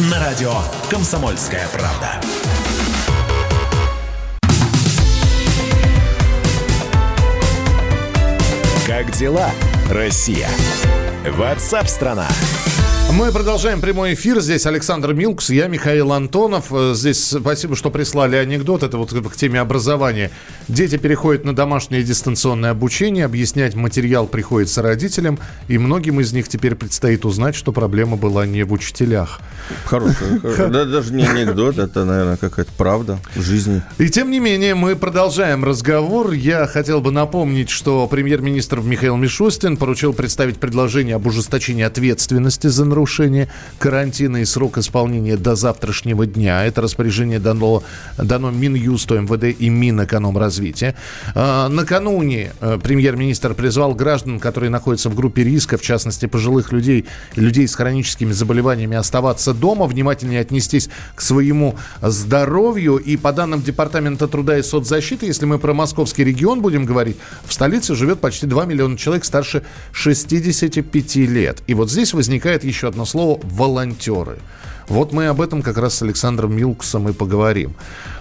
на 0.00 0.20
радио 0.20 0.52
«Комсомольская 0.90 1.66
правда». 1.72 2.20
Как 8.86 9.10
дела, 9.10 9.50
Россия? 9.90 10.48
Ватсап-страна! 11.26 12.28
Мы 13.10 13.32
продолжаем 13.32 13.80
прямой 13.80 14.12
эфир. 14.12 14.38
Здесь 14.40 14.66
Александр 14.66 15.14
Милкс, 15.14 15.48
я 15.48 15.66
Михаил 15.66 16.12
Антонов. 16.12 16.70
Здесь 16.94 17.36
спасибо, 17.40 17.74
что 17.74 17.90
прислали 17.90 18.36
анекдот. 18.36 18.82
Это 18.82 18.98
вот 18.98 19.12
к 19.12 19.34
теме 19.34 19.60
образования. 19.60 20.30
Дети 20.68 20.98
переходят 20.98 21.42
на 21.44 21.56
домашнее 21.56 22.02
дистанционное 22.02 22.70
обучение. 22.70 23.24
Объяснять 23.24 23.74
материал 23.74 24.26
приходится 24.26 24.82
родителям. 24.82 25.38
И 25.68 25.78
многим 25.78 26.20
из 26.20 26.34
них 26.34 26.48
теперь 26.48 26.74
предстоит 26.74 27.24
узнать, 27.24 27.54
что 27.54 27.72
проблема 27.72 28.16
была 28.18 28.46
не 28.46 28.62
в 28.62 28.72
учителях. 28.72 29.40
Хороший. 29.86 30.40
Да, 30.68 30.84
даже 30.84 31.14
не 31.14 31.24
анекдот, 31.24 31.78
это, 31.78 32.04
наверное, 32.04 32.36
какая-то 32.36 32.70
правда 32.76 33.18
в 33.34 33.42
жизни. 33.42 33.82
И 33.96 34.10
тем 34.10 34.30
не 34.30 34.38
менее, 34.38 34.74
мы 34.74 34.96
продолжаем 34.96 35.64
разговор. 35.64 36.32
Я 36.32 36.66
хотел 36.66 37.00
бы 37.00 37.10
напомнить, 37.10 37.70
что 37.70 38.06
премьер-министр 38.06 38.80
Михаил 38.80 39.16
Мишустин 39.16 39.76
поручил 39.78 40.12
представить 40.12 40.58
предложение 40.58 41.16
об 41.16 41.26
ужесточении 41.26 41.84
ответственности 41.84 42.66
за 42.66 42.84
нарушение 42.84 42.97
нарушение 42.98 43.48
карантина 43.78 44.38
и 44.38 44.44
срок 44.44 44.78
исполнения 44.78 45.36
до 45.36 45.54
завтрашнего 45.54 46.26
дня. 46.26 46.64
Это 46.64 46.80
распоряжение 46.80 47.38
дано, 47.38 47.84
дано 48.16 48.50
Минюсту, 48.50 49.20
МВД 49.20 49.56
и 49.56 49.68
Минэкономразвития. 49.68 50.96
А, 51.36 51.68
накануне 51.68 52.52
э, 52.60 52.78
премьер-министр 52.82 53.54
призвал 53.54 53.94
граждан, 53.94 54.40
которые 54.40 54.70
находятся 54.70 55.10
в 55.10 55.14
группе 55.14 55.44
риска, 55.44 55.78
в 55.78 55.82
частности 55.82 56.26
пожилых 56.26 56.72
людей, 56.72 57.06
людей 57.36 57.68
с 57.68 57.76
хроническими 57.76 58.32
заболеваниями, 58.32 58.96
оставаться 58.96 59.54
дома, 59.54 59.86
внимательнее 59.86 60.40
отнестись 60.40 60.90
к 61.14 61.20
своему 61.20 61.76
здоровью. 62.02 62.96
И 62.96 63.16
по 63.16 63.32
данным 63.32 63.62
Департамента 63.62 64.26
труда 64.26 64.58
и 64.58 64.62
соцзащиты, 64.62 65.26
если 65.26 65.46
мы 65.46 65.60
про 65.60 65.72
московский 65.72 66.24
регион 66.24 66.62
будем 66.62 66.84
говорить, 66.84 67.16
в 67.44 67.52
столице 67.52 67.94
живет 67.94 68.18
почти 68.18 68.46
2 68.46 68.64
миллиона 68.64 68.98
человек 68.98 69.24
старше 69.24 69.62
65 69.92 71.16
лет. 71.16 71.62
И 71.68 71.74
вот 71.74 71.92
здесь 71.92 72.12
возникает 72.12 72.64
еще 72.64 72.87
одно 72.88 73.04
слово 73.04 73.40
«волонтеры». 73.44 74.38
Вот 74.88 75.12
мы 75.12 75.26
об 75.26 75.40
этом 75.40 75.62
как 75.62 75.76
раз 75.76 75.96
с 75.96 76.02
Александром 76.02 76.56
Милкусом 76.56 77.08
и 77.08 77.12
поговорим. 77.12 77.74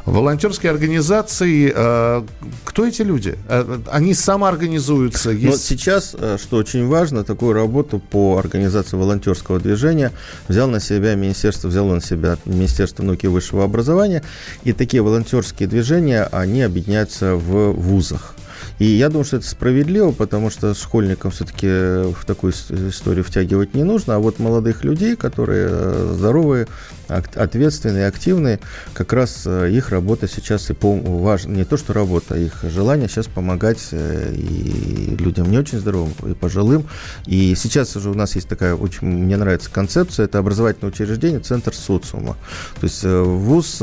Волонтерские 0.05 0.71
организации, 0.71 1.71
э, 1.73 2.23
кто 2.65 2.85
эти 2.85 3.03
люди? 3.03 3.37
Э, 3.47 3.79
они 3.89 4.13
самоорганизуются? 4.13 5.31
Есть... 5.31 5.47
Вот 5.47 5.59
сейчас, 5.59 6.15
э, 6.17 6.37
что 6.41 6.57
очень 6.57 6.87
важно, 6.87 7.23
такую 7.23 7.53
работу 7.53 7.99
по 7.99 8.37
организации 8.37 8.97
волонтерского 8.97 9.59
движения 9.59 10.11
взял 10.49 10.67
на 10.67 10.81
себя 10.81 11.15
Министерство, 11.15 11.69
взяло 11.69 11.95
на 11.95 12.01
себя 12.01 12.37
Министерство 12.45 13.03
науки 13.03 13.25
и 13.25 13.29
высшего 13.29 13.63
образования. 13.63 14.23
И 14.63 14.73
такие 14.73 15.01
волонтерские 15.01 15.69
движения, 15.69 16.23
они 16.31 16.63
объединяются 16.63 17.35
в 17.35 17.71
вузах. 17.71 18.35
И 18.79 18.85
я 18.85 19.09
думаю, 19.09 19.25
что 19.25 19.37
это 19.37 19.47
справедливо, 19.47 20.11
потому 20.11 20.49
что 20.51 20.73
школьникам 20.75 21.31
все-таки 21.31 21.67
в 21.67 22.25
такую 22.25 22.53
историю 22.53 23.23
втягивать 23.23 23.73
не 23.73 23.83
нужно, 23.83 24.15
а 24.15 24.19
вот 24.19 24.37
молодых 24.37 24.83
людей, 24.83 25.15
которые 25.15 25.67
э, 25.69 26.13
здоровые, 26.15 26.67
ответственные, 27.07 28.07
активные, 28.07 28.59
как 28.93 29.13
раз 29.13 29.43
э, 29.45 29.71
их 29.71 29.89
работа 29.89 30.27
сейчас 30.27 30.69
и 30.69 30.75
важна, 30.81 31.53
не 31.53 31.65
то 31.65 31.77
что 31.77 31.93
работа, 31.93 32.35
а 32.35 32.37
их 32.37 32.63
желание 32.63 33.07
сейчас 33.07 33.27
помогать 33.27 33.87
э, 33.91 34.33
и 34.35 35.15
людям 35.17 35.49
не 35.49 35.57
очень 35.57 35.79
здоровым, 35.79 36.13
и 36.25 36.33
пожилым. 36.33 36.87
И 37.25 37.55
сейчас 37.55 37.95
уже 37.95 38.09
у 38.09 38.13
нас 38.13 38.35
есть 38.35 38.47
такая, 38.47 38.75
очень 38.75 39.07
мне 39.07 39.37
нравится 39.37 39.69
концепция, 39.71 40.25
это 40.25 40.39
образовательное 40.39 40.91
учреждение, 40.91 41.39
центр 41.39 41.73
социума. 41.73 42.35
То 42.79 42.83
есть 42.83 43.03
вуз, 43.03 43.81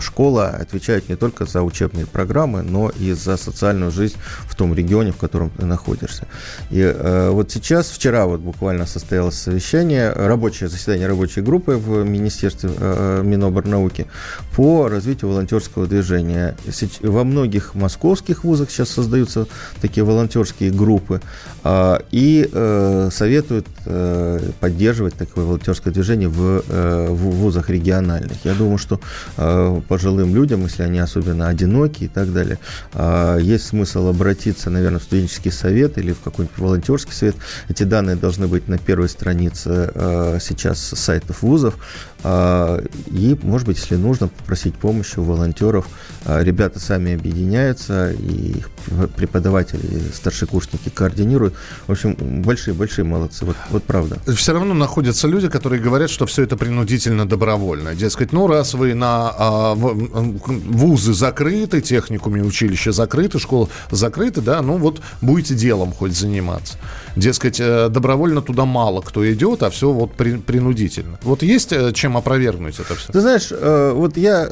школа 0.00 0.48
отвечают 0.48 1.08
не 1.08 1.16
только 1.16 1.46
за 1.46 1.62
учебные 1.62 2.06
программы, 2.06 2.62
но 2.62 2.90
и 2.90 3.12
за 3.12 3.36
социальную 3.36 3.90
жизнь 3.90 4.16
в 4.46 4.54
том 4.54 4.74
регионе, 4.74 5.12
в 5.12 5.16
котором 5.16 5.50
ты 5.50 5.66
находишься. 5.66 6.26
И 6.70 6.80
э, 6.80 7.30
вот 7.30 7.50
сейчас, 7.50 7.90
вчера 7.90 8.26
вот 8.26 8.40
буквально 8.40 8.86
состоялось 8.86 9.36
совещание, 9.36 10.12
рабочее 10.12 10.68
заседание 10.68 11.06
рабочей 11.06 11.40
группы 11.40 11.72
в 11.72 12.04
Министерстве 12.04 12.49
э, 12.62 13.22
Миноборнауки 13.24 14.06
по 14.54 14.88
развитию 14.88 15.30
волонтерского 15.30 15.86
движения. 15.86 16.56
Во 17.00 17.24
многих 17.24 17.74
московских 17.74 18.44
вузах 18.44 18.70
сейчас 18.70 18.90
создаются 18.90 19.46
такие 19.80 20.04
волонтерские 20.04 20.70
группы 20.70 21.20
э, 21.64 21.98
и 22.10 22.48
э, 22.52 23.08
советуют 23.12 23.66
э, 23.86 24.40
поддерживать 24.60 25.14
такое 25.14 25.44
волонтерское 25.44 25.92
движение 25.92 26.28
в, 26.28 26.62
э, 26.68 27.08
в 27.10 27.30
вузах 27.30 27.70
региональных. 27.70 28.44
Я 28.44 28.54
думаю, 28.54 28.78
что 28.78 29.00
э, 29.36 29.80
пожилым 29.88 30.34
людям, 30.34 30.62
если 30.62 30.82
они 30.82 30.98
особенно 30.98 31.48
одиноки 31.48 32.04
и 32.04 32.08
так 32.08 32.32
далее, 32.32 32.58
э, 32.94 33.38
есть 33.42 33.66
смысл 33.66 34.08
обратиться, 34.08 34.70
наверное, 34.70 35.00
в 35.00 35.02
студенческий 35.02 35.52
совет 35.52 35.98
или 35.98 36.12
в 36.12 36.20
какой-нибудь 36.20 36.58
волонтерский 36.58 37.12
совет. 37.12 37.36
Эти 37.68 37.82
данные 37.82 38.16
должны 38.16 38.46
быть 38.46 38.68
на 38.68 38.78
первой 38.78 39.08
странице 39.08 39.90
э, 39.94 40.38
сейчас 40.40 40.78
сайтов 40.80 41.42
вузов. 41.42 41.74
Э, 42.22 42.84
и, 43.06 43.38
может 43.42 43.66
быть, 43.66 43.78
если 43.78 43.96
нужно, 43.96 44.28
попросить 44.28 44.74
помощи 44.74 45.18
у 45.18 45.22
волонтеров. 45.22 45.88
Э, 46.24 46.42
ребята 46.42 46.78
сами 46.78 47.14
объединяются, 47.14 48.12
и 48.12 48.58
их 48.58 48.70
преподаватели, 49.16 50.00
старшекурсники 50.12 50.88
координируют. 50.88 51.54
В 51.86 51.92
общем, 51.92 52.42
большие-большие 52.42 53.04
молодцы. 53.04 53.44
Вот, 53.44 53.56
вот 53.70 53.84
правда. 53.84 54.18
Все 54.34 54.52
равно 54.52 54.74
находятся 54.74 55.28
люди, 55.28 55.48
которые 55.48 55.80
говорят, 55.80 56.10
что 56.10 56.26
все 56.26 56.42
это 56.42 56.56
принудительно 56.56 57.28
добровольно. 57.28 57.94
Дескать, 57.94 58.32
ну, 58.32 58.46
раз 58.46 58.74
вы 58.74 58.94
на 58.94 59.32
а, 59.36 59.74
вузы 59.74 61.14
закрыты, 61.14 61.80
техникуме, 61.80 62.42
училища 62.42 62.92
закрыты, 62.92 63.38
школа 63.38 63.68
закрыты, 63.90 64.40
да, 64.40 64.62
ну 64.62 64.76
вот 64.76 65.00
будете 65.20 65.54
делом 65.54 65.92
хоть 65.92 66.16
заниматься. 66.16 66.78
Дескать, 67.16 67.60
э, 67.60 67.88
добровольно 67.88 68.40
туда 68.40 68.64
мало 68.64 69.00
кто 69.00 69.30
идет, 69.32 69.62
а 69.62 69.70
все 69.70 69.90
вот 69.90 70.12
при, 70.12 70.36
принудительно. 70.36 71.18
Вот 71.22 71.42
есть 71.42 71.72
э, 71.72 71.92
чем 71.92 72.16
опровергнуть 72.16 72.78
это 72.78 72.94
все? 72.94 73.12
Ты 73.12 73.20
знаешь, 73.20 73.48
э, 73.50 73.92
вот 73.94 74.16
я 74.16 74.48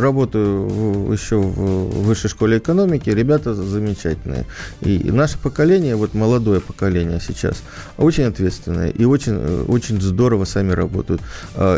работаю 0.00 1.12
еще 1.12 1.36
в 1.36 2.04
высшей 2.04 2.30
школе 2.30 2.58
экономики, 2.58 3.10
ребята 3.10 3.54
замечательные. 3.54 4.46
И 4.80 5.10
наше 5.10 5.38
поколение, 5.38 5.96
вот 5.96 6.14
молодое 6.14 6.60
поколение 6.60 7.20
сейчас, 7.20 7.62
очень 7.96 8.24
ответственное 8.24 8.90
и 8.90 9.04
очень, 9.04 9.64
очень 9.68 10.00
здорово 10.00 10.44
сами 10.44 10.72
работают. 10.72 11.20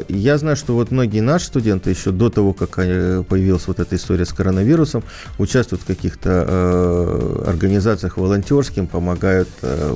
Я 0.09 0.39
знаю, 0.39 0.57
что 0.57 0.75
вот 0.75 0.91
многие 0.91 1.21
наши 1.21 1.47
студенты 1.47 1.91
еще 1.91 2.11
до 2.11 2.31
того, 2.31 2.53
как 2.53 2.77
появилась 2.77 3.67
вот 3.67 3.81
эта 3.81 3.97
история 3.97 4.25
с 4.25 4.33
коронавирусом, 4.33 5.03
участвуют 5.39 5.83
в 5.83 5.87
каких-то 5.87 7.45
организациях 7.47 8.17
волонтерским, 8.17 8.87
помогают 8.87 9.49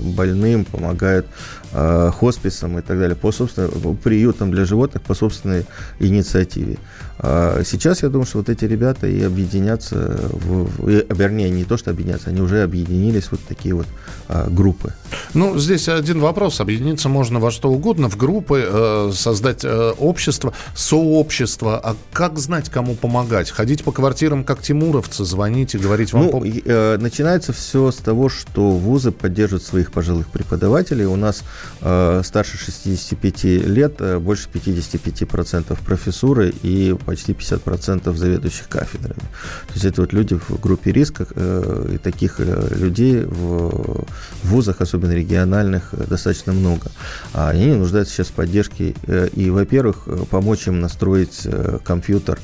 больным, 0.03 0.65
помогают 0.65 1.27
э, 1.73 2.11
хосписам 2.15 2.79
и 2.79 2.83
так 2.83 2.99
далее, 2.99 3.17
по 3.17 3.33
собственным 3.33 3.97
приютам 3.97 4.51
для 4.51 4.65
животных 4.65 5.03
по 5.03 5.15
собственной 5.15 5.67
инициативе. 6.01 6.79
А 7.19 7.63
сейчас 7.65 8.03
я 8.03 8.09
думаю, 8.09 8.27
что 8.27 8.39
вот 8.39 8.49
эти 8.49 8.65
ребята 8.65 9.07
и 9.07 9.23
объединятся, 9.23 10.19
в, 10.33 10.89
и, 10.89 11.07
вернее, 11.09 11.51
не 11.51 11.65
то, 11.65 11.77
что 11.77 11.91
объединятся, 11.91 12.31
они 12.31 12.41
уже 12.41 12.63
объединились 12.63 13.31
вот 13.31 13.41
такие 13.49 13.75
вот 13.75 13.87
а, 14.29 14.49
группы. 14.51 14.93
Ну, 15.35 15.59
здесь 15.59 15.89
один 15.89 16.21
вопрос. 16.21 16.61
Объединиться 16.61 17.09
можно 17.09 17.41
во 17.41 17.51
что 17.51 17.71
угодно, 17.71 18.11
в 18.11 18.17
группы, 18.17 18.65
э, 18.67 19.11
создать 19.15 19.65
э, 19.65 19.93
общество, 19.99 20.53
сообщество. 20.75 21.79
А 21.83 21.97
как 22.13 22.39
знать, 22.39 22.69
кому 22.69 22.95
помогать? 22.95 23.51
Ходить 23.51 23.83
по 23.83 23.93
квартирам, 23.93 24.45
как 24.45 24.63
тимуровцы, 24.63 25.25
звонить 25.25 25.75
и 25.75 25.79
говорить 25.79 26.13
вам... 26.13 26.25
Ну, 26.25 26.31
пом... 26.31 26.45
э, 26.45 26.99
начинается 26.99 27.53
все 27.53 27.91
с 27.91 27.97
того, 27.97 28.29
что 28.29 28.73
вузы 28.73 29.11
поддерживают 29.11 29.65
своих 29.65 29.93
пожилых 29.93 30.29
преподавателей. 30.29 31.07
У 31.07 31.17
нас 31.17 31.45
э, 31.81 32.23
старше 32.25 32.59
65 32.59 33.45
лет, 33.45 33.97
э, 34.01 34.19
больше 34.19 34.49
55% 34.53 35.77
профессуры 35.85 36.53
и 36.63 36.95
почти 37.07 37.33
50% 37.33 38.15
заведующих 38.15 38.69
кафедрами. 38.69 39.21
То 39.69 39.75
есть 39.75 39.85
это 39.85 40.03
вот 40.03 40.13
люди 40.13 40.35
в 40.35 40.61
группе 40.61 40.93
риска, 40.93 41.27
э, 41.35 41.91
и 41.95 41.99
таких 41.99 42.41
э, 42.41 42.75
людей 42.75 43.23
в 43.23 44.05
вузах, 44.43 44.81
особенно 44.81 45.13
региональных, 45.13 45.91
э, 45.93 46.05
достаточно 46.09 46.53
много. 46.53 46.91
А 47.33 47.49
они 47.51 47.67
нуждаются 47.75 48.15
сейчас 48.15 48.29
в 48.29 48.33
поддержке 48.33 48.95
и, 49.35 49.51
во-первых, 49.51 50.09
помочь 50.31 50.67
им 50.67 50.81
настроить 50.81 51.47
компьютер 51.85 52.39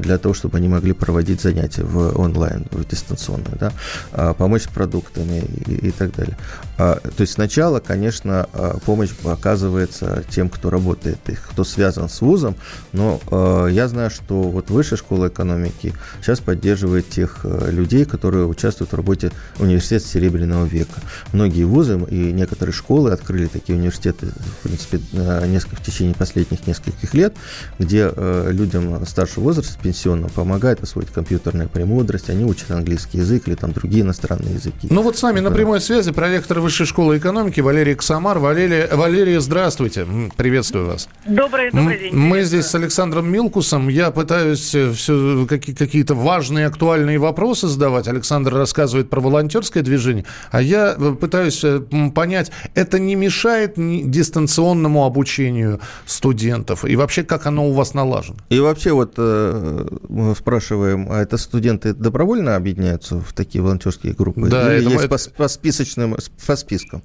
для 0.00 0.18
того, 0.18 0.34
чтобы 0.34 0.56
они 0.56 0.68
могли 0.68 0.92
проводить 0.92 1.40
занятия 1.42 1.82
в 1.82 2.18
онлайн, 2.18 2.66
в 2.70 2.84
дистанционно, 2.88 3.50
да? 3.58 3.72
А 4.12 4.32
помочь 4.34 4.62
с 4.62 4.68
продуктами 4.68 5.44
и, 5.66 5.88
и 5.88 5.90
так 5.90 6.14
далее. 6.14 6.36
А, 6.78 6.96
то 6.96 7.20
есть 7.20 7.34
сначала, 7.34 7.80
конечно, 7.80 8.48
помощь 8.86 9.10
оказывается 9.24 10.24
тем, 10.30 10.48
кто 10.48 10.70
работает, 10.70 11.18
и 11.28 11.34
кто 11.34 11.64
связан 11.64 12.08
с 12.08 12.20
вузом, 12.20 12.56
но 12.92 13.20
я 13.68 13.88
знаю, 13.90 14.10
что 14.10 14.42
вот 14.42 14.70
Высшая 14.70 14.96
школа 14.96 15.28
экономики 15.28 15.92
сейчас 16.22 16.40
поддерживает 16.40 17.08
тех 17.08 17.40
э, 17.44 17.70
людей, 17.70 18.04
которые 18.04 18.46
участвуют 18.46 18.92
в 18.92 18.96
работе 18.96 19.30
университета 19.58 20.06
Серебряного 20.06 20.64
века. 20.64 21.00
Многие 21.32 21.64
вузы 21.64 22.00
и 22.10 22.32
некоторые 22.32 22.72
школы 22.72 23.12
открыли 23.12 23.46
такие 23.46 23.76
университеты, 23.78 24.26
в 24.26 24.62
принципе, 24.62 25.00
несколько, 25.46 25.76
в 25.76 25.82
течение 25.82 26.14
последних 26.14 26.66
нескольких 26.66 27.14
лет, 27.14 27.34
где 27.78 28.10
э, 28.14 28.50
людям 28.52 29.04
старшего 29.06 29.44
возраста, 29.44 29.78
пенсионного, 29.82 30.30
помогают 30.30 30.82
освоить 30.82 31.10
компьютерную 31.10 31.68
премудрость, 31.68 32.30
они 32.30 32.44
учат 32.44 32.70
английский 32.70 33.18
язык 33.18 33.48
или 33.48 33.54
там 33.54 33.72
другие 33.72 34.02
иностранные 34.02 34.54
языки. 34.54 34.88
Ну 34.90 35.02
вот 35.02 35.18
с 35.18 35.22
нами 35.22 35.40
на 35.40 35.50
прямой 35.50 35.80
связи 35.80 36.12
проректор 36.12 36.60
Высшей 36.60 36.86
школы 36.86 37.18
экономики 37.18 37.60
Валерий 37.60 37.94
Ксамар. 37.94 38.38
Валерия, 38.38 38.88
Валерия, 38.92 39.40
здравствуйте, 39.40 40.06
приветствую 40.36 40.86
вас. 40.86 41.08
Добрый, 41.26 41.70
добрый 41.70 41.98
день. 41.98 42.14
Мы 42.14 42.44
здесь 42.44 42.66
с 42.66 42.74
Александром 42.74 43.30
Милкусом 43.30 43.79
вопросам. 43.80 43.88
Я 43.88 44.10
пытаюсь 44.10 44.74
э, 44.74 44.92
все 44.92 45.46
какие-то 45.46 46.14
важные, 46.14 46.66
актуальные 46.66 47.18
вопросы 47.18 47.68
задавать. 47.68 48.08
Александр 48.08 48.54
рассказывает 48.54 49.10
про 49.10 49.20
волонтерское 49.20 49.82
движение. 49.82 50.24
А 50.50 50.62
я 50.62 50.94
э, 50.96 51.14
пытаюсь 51.20 51.62
э, 51.64 51.80
понять, 52.14 52.50
это 52.74 52.98
не 52.98 53.14
мешает 53.14 53.74
дистанционному 53.76 55.04
обучению 55.04 55.80
студентов? 56.06 56.84
И 56.84 56.96
вообще, 56.96 57.22
как 57.22 57.46
оно 57.46 57.68
у 57.68 57.72
вас 57.72 57.94
налажено? 57.94 58.38
И 58.48 58.58
вообще, 58.60 58.92
вот 58.92 59.16
мы 59.18 60.34
спрашиваем, 60.36 61.08
а 61.10 61.20
это 61.20 61.36
студенты 61.36 61.94
добровольно 61.94 62.56
объединяются 62.56 63.20
в 63.20 63.32
такие 63.32 63.62
волонтерские 63.62 64.14
группы? 64.14 64.48
Да, 64.48 64.74
Или 64.74 64.82
это, 64.82 64.90
есть 64.90 65.04
это... 65.04 65.30
По, 65.30 65.42
по 65.42 65.48
списочным, 65.48 66.16
по 66.46 66.56
спискам? 66.56 67.02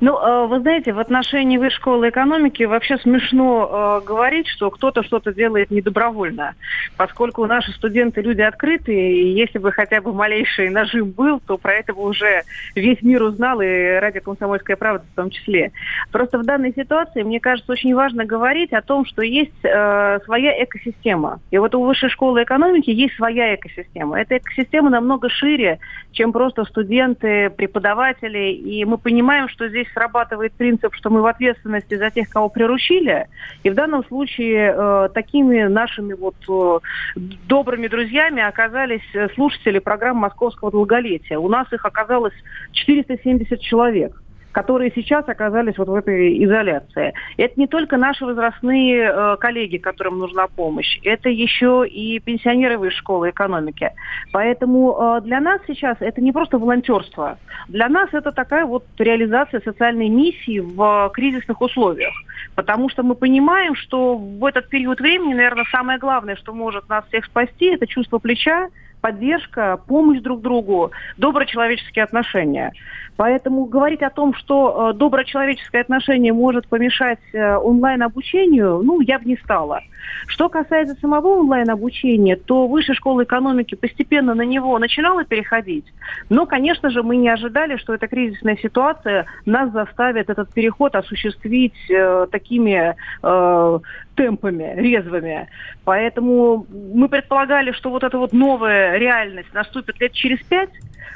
Ну, 0.00 0.16
э, 0.16 0.46
вы 0.46 0.60
знаете, 0.60 0.92
в 0.92 0.98
отношении 1.00 1.58
высшей 1.58 1.70
школы 1.80 2.10
экономики 2.10 2.62
вообще 2.64 2.98
смешно 2.98 4.00
э, 4.02 4.06
говорить, 4.06 4.46
что 4.48 4.70
кто-то 4.70 5.02
что-то 5.02 5.32
делает 5.32 5.70
недобровольно, 5.70 6.54
поскольку 6.96 7.46
наши 7.46 7.72
студенты 7.72 8.20
люди 8.20 8.42
открытые, 8.42 9.22
и 9.22 9.32
если 9.32 9.58
бы 9.58 9.72
хотя 9.72 10.00
бы 10.00 10.12
малейший 10.12 10.68
нажим 10.68 11.10
был, 11.10 11.40
то 11.40 11.56
про 11.56 11.74
это 11.74 11.94
бы 11.94 12.02
уже 12.02 12.42
весь 12.74 13.00
мир 13.02 13.22
узнал, 13.22 13.60
и 13.60 13.98
ради 13.98 14.20
«Комсомольская 14.20 14.76
правда» 14.76 15.04
в 15.12 15.16
том 15.16 15.30
числе. 15.30 15.72
Просто 16.12 16.38
в 16.38 16.44
данной 16.44 16.72
ситуации, 16.74 17.22
мне 17.22 17.40
кажется, 17.40 17.72
очень 17.72 17.94
важно 17.94 18.24
говорить 18.24 18.72
о 18.72 18.82
том, 18.82 19.04
что 19.06 19.22
есть 19.22 19.64
э, 19.64 20.20
своя 20.24 20.62
экосистема. 20.62 21.40
И 21.50 21.58
вот 21.58 21.74
у 21.74 21.84
высшей 21.84 22.10
школы 22.10 22.42
экономики 22.42 22.90
есть 22.90 23.14
своя 23.16 23.54
экосистема. 23.54 24.20
Эта 24.20 24.38
экосистема 24.38 24.90
намного 24.90 25.28
шире, 25.28 25.78
чем 26.12 26.32
просто 26.32 26.64
студенты, 26.64 27.50
преподаватели, 27.50 28.52
и 28.52 28.84
мы 28.84 28.98
понимаем, 28.98 29.48
что 29.48 29.68
здесь 29.68 29.79
срабатывает 29.92 30.52
принцип, 30.52 30.94
что 30.94 31.10
мы 31.10 31.22
в 31.22 31.26
ответственности 31.26 31.94
за 31.96 32.10
тех, 32.10 32.28
кого 32.28 32.48
приручили, 32.48 33.26
и 33.62 33.70
в 33.70 33.74
данном 33.74 34.04
случае 34.04 34.74
э, 34.76 35.08
такими 35.14 35.62
нашими 35.64 36.14
вот 36.14 36.36
э, 36.48 36.78
добрыми 37.16 37.88
друзьями 37.88 38.42
оказались 38.42 39.02
слушатели 39.34 39.78
программы 39.78 40.20
«Московского 40.20 40.70
долголетия». 40.70 41.38
У 41.38 41.48
нас 41.48 41.72
их 41.72 41.84
оказалось 41.84 42.34
470 42.72 43.60
человек 43.60 44.19
которые 44.52 44.92
сейчас 44.94 45.28
оказались 45.28 45.78
вот 45.78 45.88
в 45.88 45.94
этой 45.94 46.44
изоляции. 46.44 47.12
Это 47.36 47.54
не 47.56 47.66
только 47.66 47.96
наши 47.96 48.24
возрастные 48.24 49.10
э, 49.12 49.36
коллеги, 49.38 49.76
которым 49.76 50.18
нужна 50.18 50.46
помощь, 50.48 50.98
это 51.04 51.28
еще 51.28 51.86
и 51.86 52.18
пенсионеры 52.18 52.78
высшей 52.78 52.98
школы 52.98 53.30
экономики. 53.30 53.90
Поэтому 54.32 54.96
э, 54.98 55.20
для 55.22 55.40
нас 55.40 55.60
сейчас 55.66 55.96
это 56.00 56.20
не 56.20 56.32
просто 56.32 56.58
волонтерство. 56.58 57.38
Для 57.68 57.88
нас 57.88 58.08
это 58.12 58.32
такая 58.32 58.66
вот 58.66 58.84
реализация 58.98 59.60
социальной 59.60 60.08
миссии 60.08 60.60
в 60.60 61.10
кризисных 61.14 61.60
условиях. 61.60 62.12
Потому 62.54 62.88
что 62.88 63.02
мы 63.02 63.14
понимаем, 63.14 63.74
что 63.74 64.16
в 64.16 64.44
этот 64.44 64.68
период 64.68 65.00
времени, 65.00 65.34
наверное, 65.34 65.64
самое 65.70 65.98
главное, 65.98 66.36
что 66.36 66.52
может 66.52 66.88
нас 66.88 67.04
всех 67.08 67.24
спасти, 67.24 67.66
это 67.66 67.86
чувство 67.86 68.18
плеча, 68.18 68.68
поддержка, 69.00 69.78
помощь 69.86 70.20
друг 70.20 70.40
другу, 70.40 70.90
доброчеловеческие 71.16 72.04
отношения. 72.04 72.72
Поэтому 73.16 73.66
говорить 73.66 74.02
о 74.02 74.08
том, 74.08 74.32
что 74.32 74.92
э, 74.92 74.96
доброчеловеческое 74.96 75.82
отношение 75.82 76.32
может 76.32 76.66
помешать 76.66 77.18
э, 77.34 77.56
онлайн-обучению, 77.56 78.80
ну, 78.82 79.02
я 79.02 79.18
бы 79.18 79.26
не 79.26 79.36
стала. 79.36 79.82
Что 80.26 80.48
касается 80.48 80.94
самого 81.00 81.40
онлайн-обучения, 81.40 82.36
то 82.36 82.66
Высшая 82.66 82.94
школа 82.94 83.24
экономики 83.24 83.74
постепенно 83.74 84.34
на 84.34 84.42
него 84.42 84.78
начинала 84.78 85.24
переходить. 85.24 85.84
Но, 86.30 86.46
конечно 86.46 86.88
же, 86.88 87.02
мы 87.02 87.16
не 87.16 87.28
ожидали, 87.28 87.76
что 87.76 87.92
эта 87.92 88.08
кризисная 88.08 88.56
ситуация 88.56 89.26
нас 89.44 89.70
заставит 89.70 90.30
этот 90.30 90.52
переход 90.54 90.94
осуществить 90.94 91.74
э, 91.90 92.26
такими 92.30 92.96
э, 93.22 93.78
темпами, 94.20 94.74
резвыми. 94.76 95.48
Поэтому 95.84 96.66
мы 96.94 97.08
предполагали, 97.08 97.72
что 97.72 97.88
вот 97.88 98.04
эта 98.04 98.18
вот 98.18 98.34
новая 98.34 98.98
реальность 98.98 99.48
наступит 99.54 99.98
лет 99.98 100.12
через 100.12 100.38
пять, 100.40 100.68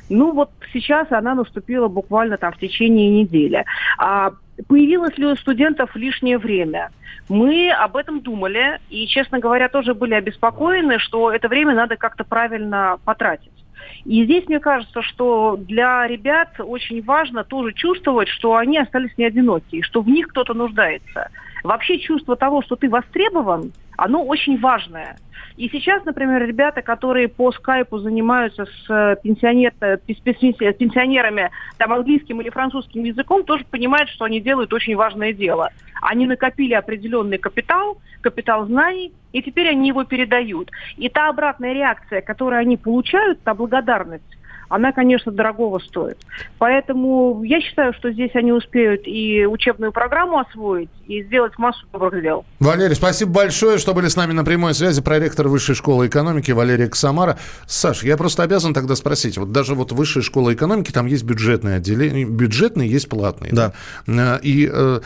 ну 0.08 0.32
вот 0.32 0.50
сейчас 0.72 1.12
она 1.12 1.34
наступила 1.34 1.88
буквально 1.88 2.38
там 2.38 2.52
в 2.54 2.58
течение 2.58 3.10
недели. 3.10 3.66
А 3.98 4.32
появилось 4.68 5.18
ли 5.18 5.26
у 5.26 5.36
студентов 5.36 5.94
лишнее 5.94 6.38
время? 6.38 6.90
Мы 7.28 7.70
об 7.72 7.96
этом 7.96 8.20
думали 8.20 8.80
и, 8.88 9.06
честно 9.06 9.38
говоря, 9.38 9.68
тоже 9.68 9.92
были 9.92 10.14
обеспокоены, 10.14 10.98
что 10.98 11.30
это 11.30 11.48
время 11.48 11.74
надо 11.74 11.96
как-то 11.96 12.24
правильно 12.24 12.98
потратить. 13.04 13.52
И 14.06 14.24
здесь 14.24 14.46
мне 14.46 14.60
кажется, 14.60 15.02
что 15.02 15.56
для 15.58 16.06
ребят 16.06 16.54
очень 16.58 17.02
важно 17.02 17.44
тоже 17.44 17.74
чувствовать, 17.74 18.28
что 18.28 18.56
они 18.56 18.78
остались 18.78 19.16
не 19.18 19.26
одиноки, 19.26 19.76
и 19.76 19.82
что 19.82 20.00
в 20.00 20.08
них 20.08 20.28
кто-то 20.28 20.54
нуждается. 20.54 21.28
Вообще 21.64 21.98
чувство 21.98 22.36
того, 22.36 22.60
что 22.62 22.76
ты 22.76 22.90
востребован, 22.90 23.72
оно 23.96 24.22
очень 24.22 24.60
важное. 24.60 25.16
И 25.56 25.70
сейчас, 25.70 26.04
например, 26.04 26.46
ребята, 26.46 26.82
которые 26.82 27.28
по 27.28 27.52
скайпу 27.52 27.98
занимаются 27.98 28.66
с, 28.66 28.90
э, 28.90 29.16
пенсионер, 29.22 29.72
э, 29.80 29.96
с 30.06 30.20
пенсионерами 30.20 31.50
там, 31.78 31.92
английским 31.94 32.40
или 32.42 32.50
французским 32.50 33.04
языком, 33.04 33.44
тоже 33.44 33.64
понимают, 33.70 34.10
что 34.10 34.26
они 34.26 34.40
делают 34.40 34.74
очень 34.74 34.94
важное 34.94 35.32
дело. 35.32 35.70
Они 36.02 36.26
накопили 36.26 36.74
определенный 36.74 37.38
капитал, 37.38 37.96
капитал 38.20 38.66
знаний, 38.66 39.12
и 39.32 39.40
теперь 39.42 39.70
они 39.70 39.88
его 39.88 40.04
передают. 40.04 40.70
И 40.98 41.08
та 41.08 41.30
обратная 41.30 41.72
реакция, 41.72 42.20
которую 42.20 42.60
они 42.60 42.76
получают, 42.76 43.40
та 43.42 43.54
благодарность, 43.54 44.36
она, 44.74 44.90
конечно, 44.90 45.30
дорогого 45.30 45.78
стоит. 45.78 46.18
Поэтому 46.58 47.44
я 47.44 47.60
считаю, 47.60 47.92
что 47.94 48.10
здесь 48.10 48.32
они 48.34 48.50
успеют 48.50 49.02
и 49.06 49.46
учебную 49.46 49.92
программу 49.92 50.40
освоить, 50.40 50.90
и 51.06 51.22
сделать 51.22 51.56
массу 51.58 51.86
добрых 51.92 52.20
дел. 52.20 52.44
Валерий, 52.58 52.96
спасибо 52.96 53.30
большое, 53.30 53.78
что 53.78 53.94
были 53.94 54.08
с 54.08 54.16
нами 54.16 54.32
на 54.32 54.44
прямой 54.44 54.74
связи. 54.74 55.00
Проректор 55.00 55.46
Высшей 55.46 55.76
школы 55.76 56.08
экономики 56.08 56.50
Валерия 56.50 56.88
Ксамара. 56.88 57.38
Саш, 57.68 58.02
я 58.02 58.16
просто 58.16 58.42
обязан 58.42 58.74
тогда 58.74 58.96
спросить. 58.96 59.38
Вот 59.38 59.52
даже 59.52 59.76
вот 59.76 59.92
Высшая 59.92 60.22
школа 60.22 60.52
экономики, 60.52 60.90
там 60.90 61.06
есть 61.06 61.22
бюджетные 61.22 61.76
отделения, 61.76 62.24
бюджетные 62.24 62.90
есть 62.90 63.08
платные. 63.08 63.52
Да. 63.52 63.74
да? 64.08 64.40
И 64.42 64.68
э, 64.72 65.00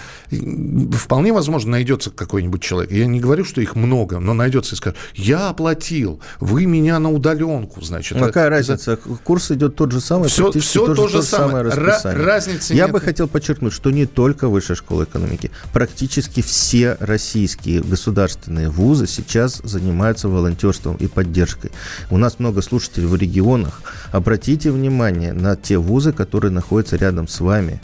вполне 0.94 1.34
возможно 1.34 1.72
найдется 1.72 2.10
какой-нибудь 2.10 2.62
человек. 2.62 2.90
Я 2.90 3.04
не 3.04 3.20
говорю, 3.20 3.44
что 3.44 3.60
их 3.60 3.76
много, 3.76 4.18
но 4.18 4.32
найдется 4.32 4.74
и 4.74 4.78
скажет, 4.78 4.98
я 5.14 5.50
оплатил, 5.50 6.22
вы 6.40 6.64
меня 6.64 6.98
на 6.98 7.10
удаленку, 7.10 7.82
значит. 7.82 8.18
Какая 8.18 8.46
это, 8.46 8.50
разница? 8.56 8.96
Курс 8.96 9.57
идет 9.58 9.76
тот 9.76 9.92
же 9.92 10.00
самый, 10.00 10.28
все, 10.28 10.50
все 10.52 10.86
то, 10.86 10.94
то 10.94 11.08
же, 11.08 11.22
самое. 11.22 11.70
самое 11.70 11.86
расписание. 11.86 12.24
Разницы 12.24 12.74
Я 12.74 12.84
нет. 12.84 12.92
бы 12.92 13.00
хотел 13.00 13.28
подчеркнуть, 13.28 13.72
что 13.72 13.90
не 13.90 14.06
только 14.06 14.48
Высшая 14.48 14.76
школа 14.76 15.04
экономики, 15.04 15.50
практически 15.72 16.40
все 16.40 16.96
российские 17.00 17.82
государственные 17.82 18.70
вузы 18.70 19.06
сейчас 19.06 19.60
занимаются 19.62 20.28
волонтерством 20.28 20.96
и 20.96 21.06
поддержкой. 21.06 21.70
У 22.10 22.16
нас 22.16 22.38
много 22.38 22.62
слушателей 22.62 23.06
в 23.06 23.14
регионах. 23.16 23.82
Обратите 24.12 24.70
внимание 24.70 25.32
на 25.32 25.56
те 25.56 25.76
вузы, 25.76 26.12
которые 26.12 26.52
находятся 26.52 26.96
рядом 26.96 27.28
с 27.28 27.40
вами. 27.40 27.80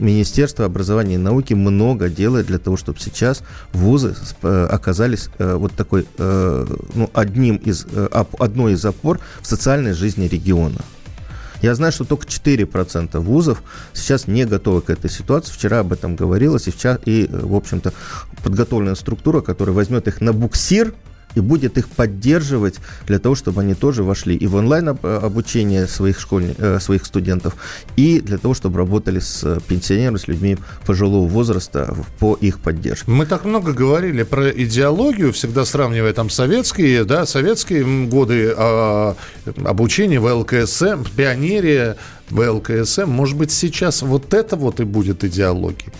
Министерство 0.00 0.64
образования 0.64 1.16
и 1.16 1.18
науки 1.18 1.52
много 1.52 2.08
делает 2.08 2.46
для 2.46 2.58
того, 2.58 2.78
чтобы 2.78 2.98
сейчас 2.98 3.42
вузы 3.74 4.16
э, 4.42 4.68
оказались 4.70 5.28
э, 5.38 5.54
вот 5.54 5.72
такой, 5.72 6.06
э, 6.16 6.66
ну, 6.94 7.10
одним 7.12 7.56
из, 7.56 7.86
одной 8.10 8.72
из 8.72 8.84
опор 8.84 9.20
в 9.42 9.46
социальной 9.46 9.92
жизни 9.92 10.26
региона. 10.26 10.80
Я 11.62 11.74
знаю, 11.74 11.92
что 11.92 12.04
только 12.04 12.26
4% 12.26 13.18
вузов 13.18 13.62
сейчас 13.92 14.26
не 14.26 14.46
готовы 14.46 14.80
к 14.80 14.90
этой 14.90 15.10
ситуации. 15.10 15.52
Вчера 15.52 15.80
об 15.80 15.92
этом 15.92 16.16
говорилось, 16.16 16.68
и, 16.68 16.70
вчера, 16.70 16.98
и 17.04 17.26
в 17.30 17.54
общем-то, 17.54 17.92
подготовленная 18.42 18.94
структура, 18.94 19.40
которая 19.40 19.74
возьмет 19.74 20.08
их 20.08 20.20
на 20.20 20.32
буксир– 20.32 20.94
и 21.34 21.40
будет 21.40 21.78
их 21.78 21.88
поддерживать 21.88 22.76
для 23.06 23.18
того, 23.18 23.34
чтобы 23.34 23.62
они 23.62 23.74
тоже 23.74 24.02
вошли 24.02 24.36
и 24.36 24.46
в 24.46 24.54
онлайн 24.56 24.88
обучение 24.88 25.86
своих, 25.86 26.20
школьников, 26.20 26.56
э, 26.58 26.80
своих 26.80 27.04
студентов, 27.06 27.56
и 27.96 28.20
для 28.20 28.38
того, 28.38 28.54
чтобы 28.54 28.78
работали 28.78 29.18
с 29.18 29.60
пенсионерами, 29.68 30.16
с 30.16 30.28
людьми 30.28 30.56
пожилого 30.86 31.26
возраста 31.26 31.96
по 32.18 32.36
их 32.40 32.60
поддержке. 32.60 33.10
Мы 33.10 33.26
так 33.26 33.44
много 33.44 33.72
говорили 33.72 34.22
про 34.22 34.50
идеологию, 34.50 35.32
всегда 35.32 35.64
сравнивая 35.64 36.12
там 36.12 36.30
советские, 36.30 37.04
да, 37.04 37.26
советские 37.26 38.06
годы 38.06 38.52
э, 38.56 39.14
обучения 39.64 40.20
в 40.20 40.32
ЛКСМ, 40.32 41.04
пионерия 41.16 41.96
в 42.30 42.40
ЛКСМ. 42.40 43.06
Может 43.06 43.36
быть, 43.36 43.50
сейчас 43.50 44.02
вот 44.02 44.34
это 44.34 44.56
вот 44.56 44.80
и 44.80 44.84
будет 44.84 45.24
идеологией? 45.24 45.92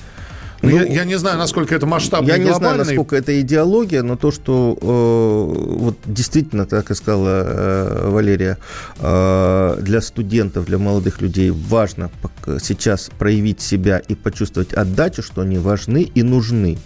Ну, 0.62 0.70
я, 0.70 0.84
я 0.84 1.04
не 1.04 1.16
знаю, 1.16 1.38
насколько 1.38 1.74
это 1.74 1.86
масштабно. 1.86 2.28
Я 2.28 2.38
не 2.38 2.52
знаю, 2.52 2.78
насколько 2.78 3.16
это 3.16 3.40
идеология, 3.40 4.02
но 4.02 4.16
то, 4.16 4.30
что 4.30 4.76
э, 4.80 5.78
вот 5.78 5.96
действительно, 6.04 6.66
как 6.66 6.90
и 6.90 6.94
сказала 6.94 7.44
э, 7.44 8.10
Валерия, 8.10 8.58
э, 8.98 9.76
для 9.80 10.00
студентов, 10.00 10.66
для 10.66 10.78
молодых 10.78 11.20
людей 11.20 11.50
важно 11.50 12.10
сейчас 12.60 13.10
проявить 13.18 13.60
себя 13.60 13.98
и 13.98 14.14
почувствовать 14.14 14.74
отдачу, 14.74 15.22
что 15.22 15.42
они 15.42 15.58
важны 15.58 16.02
и 16.02 16.22
нужны. 16.22 16.78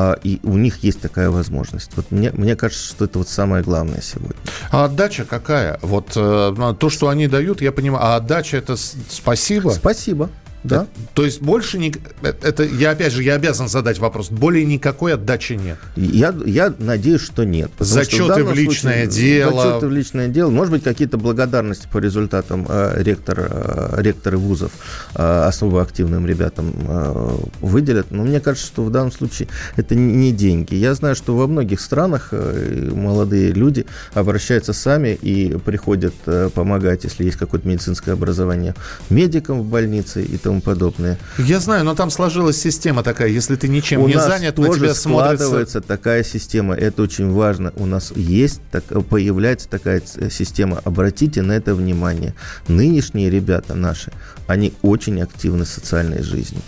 А, 0.00 0.16
и 0.22 0.38
у 0.44 0.56
них 0.56 0.84
есть 0.84 1.00
такая 1.00 1.28
возможность. 1.28 1.90
Вот 1.96 2.12
мне, 2.12 2.30
мне 2.30 2.54
кажется, 2.54 2.86
что 2.86 3.06
это 3.06 3.18
вот 3.18 3.28
самое 3.28 3.64
главное 3.64 4.00
сегодня. 4.00 4.36
А 4.70 4.84
отдача 4.84 5.24
какая? 5.24 5.80
Вот 5.82 6.12
э, 6.14 6.74
то, 6.78 6.88
что 6.88 7.08
они 7.08 7.26
дают, 7.26 7.60
я 7.62 7.72
понимаю. 7.72 8.04
А 8.04 8.16
отдача 8.16 8.58
это 8.58 8.76
спасибо? 8.76 9.70
Спасибо. 9.70 10.30
Да. 10.64 10.86
То 11.14 11.24
есть 11.24 11.40
больше 11.40 11.78
не... 11.78 11.94
Это 12.22 12.64
я 12.64 12.90
опять 12.90 13.12
же, 13.12 13.22
я 13.22 13.34
обязан 13.34 13.68
задать 13.68 13.98
вопрос. 13.98 14.30
Более 14.30 14.64
никакой 14.64 15.14
отдачи 15.14 15.52
нет. 15.52 15.78
Я, 15.96 16.34
я 16.44 16.74
надеюсь, 16.78 17.20
что 17.20 17.44
нет. 17.44 17.70
Зачеты 17.78 18.44
в, 18.44 18.48
в 18.48 18.54
личное 18.54 19.04
случае, 19.04 19.38
дело. 19.38 19.62
Зачеты 19.62 19.86
в 19.86 19.92
личное 19.92 20.28
дело. 20.28 20.50
Может 20.50 20.72
быть, 20.72 20.82
какие-то 20.82 21.16
благодарности 21.16 21.88
по 21.90 21.98
результатам 21.98 22.66
э, 22.68 23.02
ректора, 23.02 23.48
э, 23.50 24.02
ректоры 24.02 24.38
вузов 24.38 24.72
э, 25.14 25.42
особо 25.46 25.82
активным 25.82 26.26
ребятам 26.26 26.74
э, 26.76 27.36
выделят. 27.60 28.10
Но 28.10 28.24
мне 28.24 28.40
кажется, 28.40 28.66
что 28.66 28.84
в 28.84 28.90
данном 28.90 29.12
случае 29.12 29.48
это 29.76 29.94
не 29.94 30.32
деньги. 30.32 30.74
Я 30.74 30.94
знаю, 30.94 31.14
что 31.14 31.36
во 31.36 31.46
многих 31.46 31.80
странах 31.80 32.28
э, 32.32 32.90
молодые 32.92 33.52
люди 33.52 33.86
обращаются 34.12 34.72
сами 34.72 35.18
и 35.20 35.56
приходят 35.58 36.14
э, 36.26 36.50
помогать, 36.52 37.04
если 37.04 37.24
есть 37.24 37.36
какое-то 37.36 37.68
медицинское 37.68 38.12
образование, 38.12 38.74
медикам 39.10 39.60
в 39.60 39.64
больнице 39.64 40.22
и 40.22 40.36
тому 40.48 40.60
подобное. 40.62 41.18
Я 41.36 41.60
знаю, 41.60 41.84
но 41.84 41.94
там 41.94 42.10
сложилась 42.10 42.60
система 42.60 43.02
такая, 43.02 43.28
если 43.28 43.54
ты 43.56 43.68
ничем 43.68 44.02
У 44.02 44.08
не 44.08 44.14
нас 44.14 44.26
занят, 44.26 44.56
на 44.56 44.66
тоже 44.66 44.80
тебя 44.80 44.94
смотрится... 44.94 45.36
складывается 45.44 45.80
такая 45.82 46.24
система, 46.24 46.74
это 46.74 47.02
очень 47.02 47.30
важно. 47.30 47.72
У 47.76 47.84
нас 47.84 48.12
есть, 48.16 48.60
так, 48.70 48.84
появляется 49.08 49.68
такая 49.68 50.02
система. 50.30 50.80
Обратите 50.84 51.42
на 51.42 51.52
это 51.52 51.74
внимание. 51.74 52.34
Нынешние 52.66 53.28
ребята 53.28 53.74
наши, 53.74 54.10
они 54.46 54.72
очень 54.82 55.20
активны 55.20 55.64
в 55.64 55.68
социальной 55.68 56.22
жизни. 56.22 56.60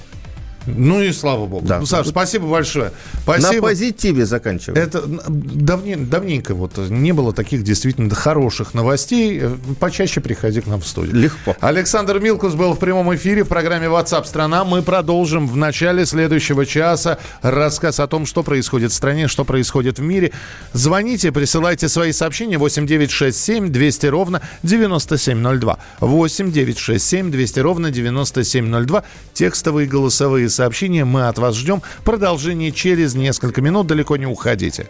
Ну 0.66 1.00
и 1.00 1.12
слава 1.12 1.46
богу. 1.46 1.66
Да. 1.66 1.80
Ну, 1.80 1.86
Саш, 1.86 2.08
спасибо 2.08 2.46
большое. 2.46 2.92
Спасибо. 3.22 3.54
На 3.54 3.60
позитиве 3.62 4.26
заканчиваем. 4.26 4.82
Это 4.82 5.02
давне, 5.06 5.96
давненько 5.96 6.54
вот 6.54 6.76
не 6.76 7.12
было 7.12 7.32
таких 7.32 7.62
действительно 7.62 8.14
хороших 8.14 8.74
новостей. 8.74 9.42
Почаще 9.78 10.20
приходи 10.20 10.60
к 10.60 10.66
нам 10.66 10.80
в 10.80 10.86
студию. 10.86 11.16
Легко. 11.16 11.56
Александр 11.60 12.20
Милкус 12.20 12.54
был 12.54 12.74
в 12.74 12.78
прямом 12.78 13.14
эфире 13.14 13.44
в 13.44 13.48
программе 13.48 13.86
WhatsApp 13.86 14.26
страна. 14.26 14.64
Мы 14.64 14.82
продолжим 14.82 15.48
в 15.48 15.56
начале 15.56 16.04
следующего 16.04 16.66
часа 16.66 17.18
рассказ 17.42 18.00
о 18.00 18.06
том, 18.06 18.26
что 18.26 18.42
происходит 18.42 18.92
в 18.92 18.94
стране, 18.94 19.28
что 19.28 19.44
происходит 19.44 19.98
в 19.98 20.02
мире. 20.02 20.32
Звоните, 20.72 21.32
присылайте 21.32 21.88
свои 21.88 22.12
сообщения 22.12 22.58
8967 22.58 23.70
200 23.70 24.06
ровно 24.06 24.42
9702. 24.62 25.78
8967 26.00 27.30
200 27.30 27.60
ровно 27.60 27.90
9702. 27.90 29.04
Текстовые 29.32 29.88
голосовые 29.88 30.49
сообщения 30.50 31.04
мы 31.04 31.28
от 31.28 31.38
вас 31.38 31.56
ждем. 31.56 31.82
Продолжение 32.04 32.72
через 32.72 33.14
несколько 33.14 33.60
минут. 33.62 33.86
Далеко 33.86 34.16
не 34.16 34.26
уходите. 34.26 34.86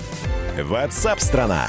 WhatsApp 0.56 1.20
страна. 1.20 1.68